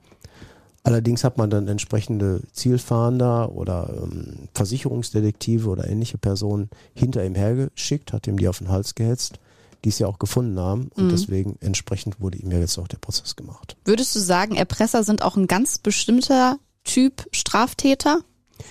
Allerdings 0.85 1.23
hat 1.23 1.39
man 1.39 1.49
dann 1.49 1.67
entsprechende 1.67 2.41
Zielfahnder 2.53 3.51
oder 3.51 3.89
ähm, 4.03 4.47
Versicherungsdetektive 4.53 5.67
oder 5.67 5.89
ähnliche 5.89 6.19
Personen 6.19 6.69
hinter 6.93 7.25
ihm 7.25 7.33
hergeschickt, 7.33 8.13
hat 8.13 8.27
ihm 8.27 8.37
die 8.37 8.47
auf 8.47 8.59
den 8.59 8.69
Hals 8.69 8.93
gehetzt, 8.93 9.39
die 9.83 9.89
es 9.89 9.97
ja 9.97 10.05
auch 10.05 10.19
gefunden 10.19 10.59
haben 10.59 10.91
und 10.93 11.09
deswegen 11.09 11.57
entsprechend 11.59 12.21
wurde 12.21 12.37
ihm 12.37 12.51
ja 12.51 12.59
jetzt 12.59 12.77
auch 12.77 12.87
der 12.87 12.99
Prozess 12.99 13.35
gemacht. 13.35 13.75
Würdest 13.83 14.15
du 14.15 14.19
sagen, 14.19 14.55
Erpresser 14.55 15.03
sind 15.03 15.23
auch 15.23 15.35
ein 15.35 15.47
ganz 15.47 15.79
bestimmter 15.79 16.59
Typ 16.83 17.25
Straftäter? 17.31 18.19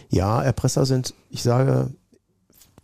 Ja, 0.09 0.41
Erpresser 0.41 0.87
sind, 0.87 1.15
ich 1.31 1.43
sage, 1.43 1.91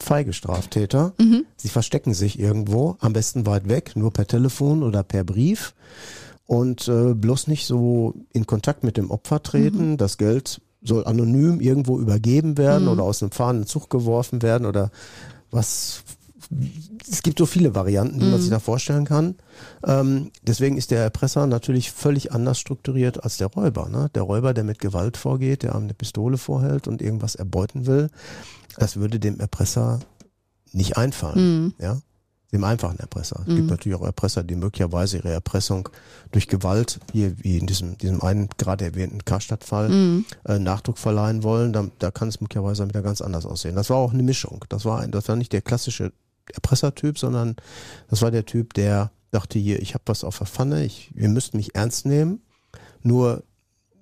feige 0.00 0.32
Straftäter. 0.32 1.14
Sie 1.56 1.68
verstecken 1.68 2.14
sich 2.14 2.36
irgendwo, 2.36 2.96
am 2.98 3.12
besten 3.12 3.46
weit 3.46 3.68
weg, 3.68 3.92
nur 3.94 4.12
per 4.12 4.26
Telefon 4.26 4.82
oder 4.82 5.04
per 5.04 5.22
Brief 5.22 5.72
und 6.50 6.88
äh, 6.88 7.14
bloß 7.14 7.46
nicht 7.46 7.64
so 7.64 8.12
in 8.32 8.44
Kontakt 8.44 8.82
mit 8.82 8.96
dem 8.96 9.12
Opfer 9.12 9.40
treten. 9.40 9.96
Das 9.96 10.18
Geld 10.18 10.60
soll 10.82 11.06
anonym 11.06 11.60
irgendwo 11.60 12.00
übergeben 12.00 12.58
werden 12.58 12.88
oder 12.88 13.04
aus 13.04 13.22
einem 13.22 13.30
fahrenden 13.30 13.68
Zug 13.68 13.88
geworfen 13.88 14.42
werden 14.42 14.66
oder 14.66 14.90
was. 15.52 16.02
Es 17.08 17.22
gibt 17.22 17.38
so 17.38 17.46
viele 17.46 17.76
Varianten, 17.76 18.18
die 18.18 18.26
man 18.26 18.40
sich 18.40 18.50
da 18.50 18.58
vorstellen 18.58 19.04
kann. 19.04 19.36
Ähm, 19.86 20.32
deswegen 20.42 20.76
ist 20.76 20.90
der 20.90 21.00
Erpresser 21.04 21.46
natürlich 21.46 21.92
völlig 21.92 22.32
anders 22.32 22.58
strukturiert 22.58 23.22
als 23.22 23.36
der 23.36 23.46
Räuber. 23.46 23.88
Ne? 23.88 24.10
Der 24.16 24.22
Räuber, 24.22 24.52
der 24.52 24.64
mit 24.64 24.80
Gewalt 24.80 25.16
vorgeht, 25.16 25.62
der 25.62 25.76
einem 25.76 25.84
eine 25.84 25.94
Pistole 25.94 26.36
vorhält 26.36 26.88
und 26.88 27.00
irgendwas 27.00 27.36
erbeuten 27.36 27.86
will, 27.86 28.10
das 28.76 28.96
würde 28.96 29.20
dem 29.20 29.38
Erpresser 29.38 30.00
nicht 30.72 30.96
einfallen. 30.96 31.74
Ja? 31.78 32.00
Dem 32.52 32.64
einfachen 32.64 32.98
Erpresser. 32.98 33.44
Es 33.46 33.54
gibt 33.54 33.70
natürlich 33.70 33.96
auch 33.96 34.04
Erpresser, 34.04 34.42
die 34.42 34.56
möglicherweise 34.56 35.18
ihre 35.18 35.30
Erpressung 35.30 35.88
durch 36.32 36.48
Gewalt, 36.48 36.98
hier 37.12 37.38
wie 37.38 37.58
in 37.58 37.68
diesem, 37.68 37.96
diesem 37.98 38.22
einen 38.22 38.48
gerade 38.58 38.86
erwähnten 38.86 39.24
Karstadt-Fall, 39.24 40.24
äh, 40.46 40.58
Nachdruck 40.58 40.98
verleihen 40.98 41.44
wollen. 41.44 41.72
Da, 41.72 41.86
da 42.00 42.10
kann 42.10 42.28
es 42.28 42.40
möglicherweise 42.40 42.88
wieder 42.88 43.02
ganz 43.02 43.20
anders 43.20 43.46
aussehen. 43.46 43.76
Das 43.76 43.88
war 43.88 43.98
auch 43.98 44.12
eine 44.12 44.24
Mischung. 44.24 44.64
Das 44.68 44.84
war, 44.84 44.98
ein, 44.98 45.12
das 45.12 45.28
war 45.28 45.36
nicht 45.36 45.52
der 45.52 45.62
klassische 45.62 46.12
Erpressertyp, 46.52 47.18
sondern 47.18 47.54
das 48.08 48.20
war 48.20 48.32
der 48.32 48.46
Typ, 48.46 48.74
der 48.74 49.12
dachte 49.30 49.60
hier, 49.60 49.80
ich 49.80 49.94
habe 49.94 50.02
was 50.06 50.24
auf 50.24 50.38
der 50.38 50.48
Pfanne, 50.48 50.84
ich, 50.84 51.12
ihr 51.14 51.28
müsst 51.28 51.54
mich 51.54 51.76
ernst 51.76 52.04
nehmen. 52.04 52.42
Nur 53.02 53.44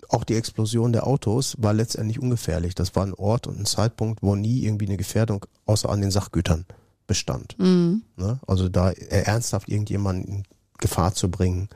auch 0.09 0.23
die 0.23 0.35
Explosion 0.35 0.91
der 0.91 1.05
Autos 1.05 1.55
war 1.59 1.73
letztendlich 1.73 2.19
ungefährlich. 2.19 2.73
Das 2.73 2.95
war 2.95 3.05
ein 3.05 3.13
Ort 3.13 3.45
und 3.45 3.59
ein 3.59 3.65
Zeitpunkt, 3.65 4.23
wo 4.23 4.35
nie 4.35 4.63
irgendwie 4.63 4.87
eine 4.87 4.97
Gefährdung 4.97 5.45
außer 5.65 5.89
an 5.89 6.01
den 6.01 6.09
Sachgütern 6.11 6.65
bestand. 7.09 7.55
Ne? 7.57 8.39
Also 8.47 8.69
da 8.69 8.91
ernsthaft 8.91 9.67
irgendjemanden 9.67 10.25
in 10.27 10.43
Gefahr 10.77 11.13
zu 11.13 11.29
bringen, 11.29 11.67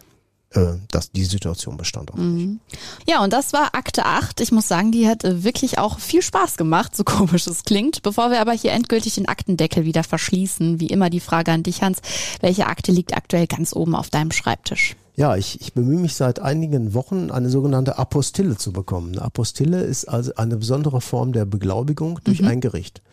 äh, 0.51 0.75
dass 0.91 1.11
die 1.11 1.25
Situation 1.25 1.77
bestand 1.77 2.13
auch 2.13 2.17
nicht. 2.17 2.45
Mhm. 2.45 2.59
Ja, 3.07 3.23
und 3.23 3.33
das 3.33 3.53
war 3.53 3.73
Akte 3.73 4.05
8. 4.05 4.39
Ich 4.39 4.51
muss 4.51 4.67
sagen, 4.67 4.91
die 4.91 5.07
hat 5.07 5.23
äh, 5.23 5.43
wirklich 5.43 5.79
auch 5.79 5.99
viel 5.99 6.21
Spaß 6.21 6.57
gemacht, 6.57 6.95
so 6.95 7.03
komisch 7.03 7.47
es 7.47 7.63
klingt. 7.63 8.03
Bevor 8.03 8.29
wir 8.29 8.39
aber 8.39 8.53
hier 8.53 8.71
endgültig 8.71 9.15
den 9.15 9.27
Aktendeckel 9.27 9.83
wieder 9.83 10.03
verschließen, 10.03 10.79
wie 10.79 10.87
immer 10.87 11.09
die 11.09 11.19
Frage 11.19 11.51
an 11.51 11.63
dich, 11.63 11.81
Hans, 11.81 11.99
welche 12.39 12.67
Akte 12.67 12.91
liegt 12.91 13.17
aktuell 13.17 13.47
ganz 13.47 13.75
oben 13.75 13.95
auf 13.95 14.11
deinem 14.11 14.31
Schreibtisch? 14.31 14.95
Ja, 15.15 15.35
ich, 15.35 15.61
ich 15.61 15.73
bemühe 15.73 15.99
mich 15.99 16.15
seit 16.15 16.39
einigen 16.39 16.95
Wochen, 16.95 17.29
eine 17.29 17.49
sogenannte 17.49 17.99
Apostille 17.99 18.57
zu 18.57 18.73
bekommen. 18.73 19.11
Eine 19.11 19.21
Apostille 19.21 19.81
ist 19.81 20.05
also 20.05 20.33
eine 20.35 20.57
besondere 20.57 21.01
Form 21.01 21.33
der 21.33 21.45
Beglaubigung 21.45 22.19
durch 22.23 22.41
mhm. 22.41 22.47
ein 22.47 22.61
Gericht. 22.61 23.03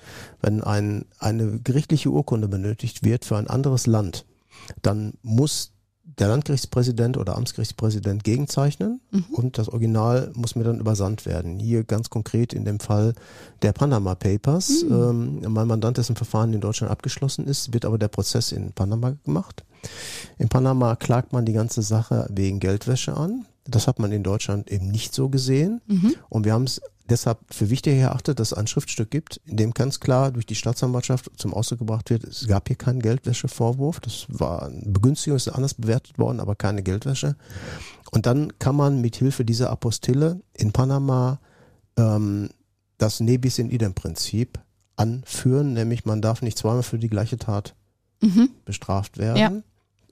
Wenn 0.40 0.62
ein, 0.62 1.04
eine 1.18 1.58
gerichtliche 1.58 2.08
Urkunde 2.08 2.48
benötigt 2.48 3.04
wird 3.04 3.26
für 3.26 3.36
ein 3.36 3.48
anderes 3.48 3.86
Land, 3.86 4.24
dann 4.80 5.14
muss 5.22 5.72
der 6.18 6.28
Landgerichtspräsident 6.28 7.16
oder 7.16 7.36
Amtsgerichtspräsident 7.36 8.24
gegenzeichnen 8.24 9.00
mhm. 9.10 9.24
und 9.32 9.58
das 9.58 9.68
Original 9.68 10.30
muss 10.34 10.56
mir 10.56 10.64
dann 10.64 10.80
übersandt 10.80 11.26
werden. 11.26 11.58
Hier 11.58 11.84
ganz 11.84 12.10
konkret 12.10 12.52
in 12.52 12.64
dem 12.64 12.80
Fall 12.80 13.14
der 13.62 13.72
Panama 13.72 14.14
Papers. 14.14 14.84
Mhm. 14.88 15.40
Ähm, 15.42 15.52
mein 15.52 15.66
Mandant, 15.66 15.98
dessen 15.98 16.16
Verfahren 16.16 16.52
in 16.52 16.60
Deutschland 16.60 16.90
abgeschlossen 16.90 17.46
ist, 17.46 17.72
wird 17.72 17.84
aber 17.84 17.98
der 17.98 18.08
Prozess 18.08 18.52
in 18.52 18.72
Panama 18.72 19.14
gemacht. 19.24 19.64
In 20.38 20.48
Panama 20.48 20.96
klagt 20.96 21.32
man 21.32 21.44
die 21.44 21.52
ganze 21.52 21.82
Sache 21.82 22.26
wegen 22.30 22.60
Geldwäsche 22.60 23.16
an. 23.16 23.46
Das 23.70 23.86
hat 23.86 23.98
man 23.98 24.12
in 24.12 24.22
Deutschland 24.22 24.70
eben 24.70 24.88
nicht 24.88 25.14
so 25.14 25.28
gesehen. 25.28 25.80
Mhm. 25.86 26.14
Und 26.28 26.44
wir 26.44 26.52
haben 26.52 26.64
es 26.64 26.80
deshalb 27.10 27.38
für 27.50 27.70
wichtig 27.70 27.98
erachtet, 27.98 28.38
dass 28.38 28.52
es 28.52 28.58
ein 28.58 28.66
Schriftstück 28.66 29.10
gibt, 29.10 29.40
in 29.44 29.56
dem 29.56 29.72
ganz 29.72 30.00
klar 30.00 30.30
durch 30.30 30.46
die 30.46 30.54
Staatsanwaltschaft 30.54 31.30
zum 31.36 31.52
Ausdruck 31.52 31.80
gebracht 31.80 32.10
wird, 32.10 32.24
es 32.24 32.46
gab 32.46 32.68
hier 32.68 32.76
keinen 32.76 33.00
Geldwäschevorwurf. 33.00 34.00
Das 34.00 34.26
war 34.28 34.62
eine 34.62 34.82
Begünstigung, 34.86 35.36
ist 35.36 35.48
anders 35.48 35.74
bewertet 35.74 36.18
worden, 36.18 36.40
aber 36.40 36.54
keine 36.54 36.82
Geldwäsche. 36.82 37.36
Und 38.10 38.26
dann 38.26 38.58
kann 38.58 38.76
man 38.76 39.00
mit 39.00 39.16
Hilfe 39.16 39.44
dieser 39.44 39.70
Apostille 39.70 40.40
in 40.54 40.72
Panama 40.72 41.40
ähm, 41.96 42.50
das 42.98 43.20
Nebis 43.20 43.58
in 43.58 43.70
idem 43.70 43.94
Prinzip 43.94 44.60
anführen, 44.96 45.72
nämlich 45.72 46.04
man 46.04 46.20
darf 46.20 46.42
nicht 46.42 46.58
zweimal 46.58 46.82
für 46.82 46.98
die 46.98 47.08
gleiche 47.08 47.38
Tat 47.38 47.74
mhm. 48.20 48.50
bestraft 48.64 49.18
werden. 49.18 49.36
Ja. 49.36 49.52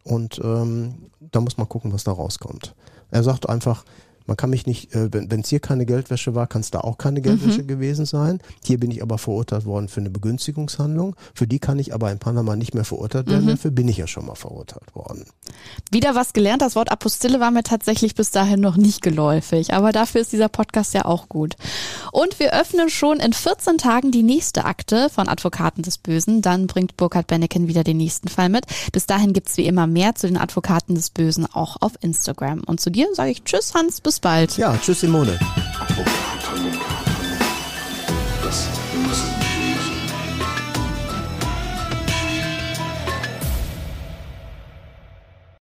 Und 0.09 0.41
ähm, 0.43 1.11
da 1.21 1.41
muss 1.41 1.59
man 1.59 1.69
gucken, 1.69 1.93
was 1.93 2.05
da 2.05 2.13
rauskommt. 2.13 2.75
Er 3.11 3.23
sagt 3.23 3.49
einfach, 3.49 3.85
man 4.29 4.37
kann 4.37 4.51
mich 4.51 4.67
nicht, 4.67 4.95
äh, 4.95 5.09
wenn 5.11 5.41
es 5.41 5.49
hier 5.49 5.59
keine 5.59 5.87
Geldwäsche 5.87 6.35
war, 6.35 6.47
kann 6.47 6.61
es 6.61 6.71
da 6.71 6.81
auch 6.81 6.99
keine 6.99 7.23
Geldwäsche 7.23 7.63
mhm. 7.63 7.67
gewesen 7.67 8.05
sein. 8.05 8.41
Hier 8.65 8.79
bin 8.79 8.91
ich 8.91 9.03
aber 9.03 9.17
verurteilt 9.17 9.65
worden 9.65 9.89
für 9.89 10.01
eine 10.01 10.11
Begünstigungshandlung. 10.11 11.17
Für 11.35 11.47
die 11.47 11.59
kann 11.59 11.79
ich 11.79 11.95
aber 11.95 12.13
in 12.13 12.19
Panama 12.19 12.55
nicht 12.55 12.75
mehr 12.75 12.85
verurteilt 12.85 13.29
werden. 13.29 13.47
Mhm. 13.47 13.51
Dafür 13.51 13.71
bin 13.71 13.89
ich 13.89 13.97
ja 13.97 14.07
schon 14.07 14.27
mal 14.27 14.35
verurteilt 14.35 14.95
worden. 14.95 15.25
Wieder 15.91 16.15
was 16.15 16.35
gelernt. 16.35 16.61
Das 16.61 16.77
Wort 16.77 16.93
Apostille 16.93 17.41
war 17.41 17.51
mir 17.51 17.63
tatsächlich 17.63 18.15
bis 18.15 18.31
dahin 18.31 18.61
noch 18.61 18.77
nicht 18.77 19.01
geläufig. 19.01 19.73
Aber 19.73 19.93
dafür 19.93 20.21
ist 20.21 20.33
dieser 20.33 20.51
Podcast 20.51 20.93
ja 20.93 21.07
auch 21.07 21.31
gut. 21.31 21.57
Und 22.13 22.39
wir 22.39 22.53
öffnen 22.53 22.91
schon 22.91 23.21
in 23.21 23.33
14 23.33 23.79
Tagen 23.79 24.11
die 24.11 24.23
nächste 24.23 24.67
Akte 24.67 25.09
von 25.09 25.29
Advokaten 25.29 25.83
des 25.83 25.97
Bösen. 25.97 26.43
Dann 26.43 26.67
bringt 26.67 26.99
Burkhard 26.99 27.29
Benneken 27.29 27.67
wieder 27.67 27.83
den 27.83 27.97
nächsten 27.97 28.29
Fall 28.29 28.51
mit. 28.51 28.67
Bis 28.93 29.07
dahin 29.07 29.33
gibt's 29.33 29.57
wie 29.57 29.67
immer 29.67 29.87
mehr 29.87 30.15
zu 30.15 30.27
den 30.27 30.37
Advokaten 30.37 30.95
des 30.95 31.09
Bösen 31.09 31.47
auch 31.47 31.79
auf 31.81 31.93
Instagram. 32.03 32.61
Und 32.67 32.79
zu 32.79 32.91
dir 32.91 33.07
sage 33.15 33.31
ich 33.31 33.45
Tschüss, 33.45 33.73
Hans 33.73 34.03
bald. 34.21 34.57
Ja, 34.57 34.77
tschüss 34.77 35.01
Simone. 35.01 35.39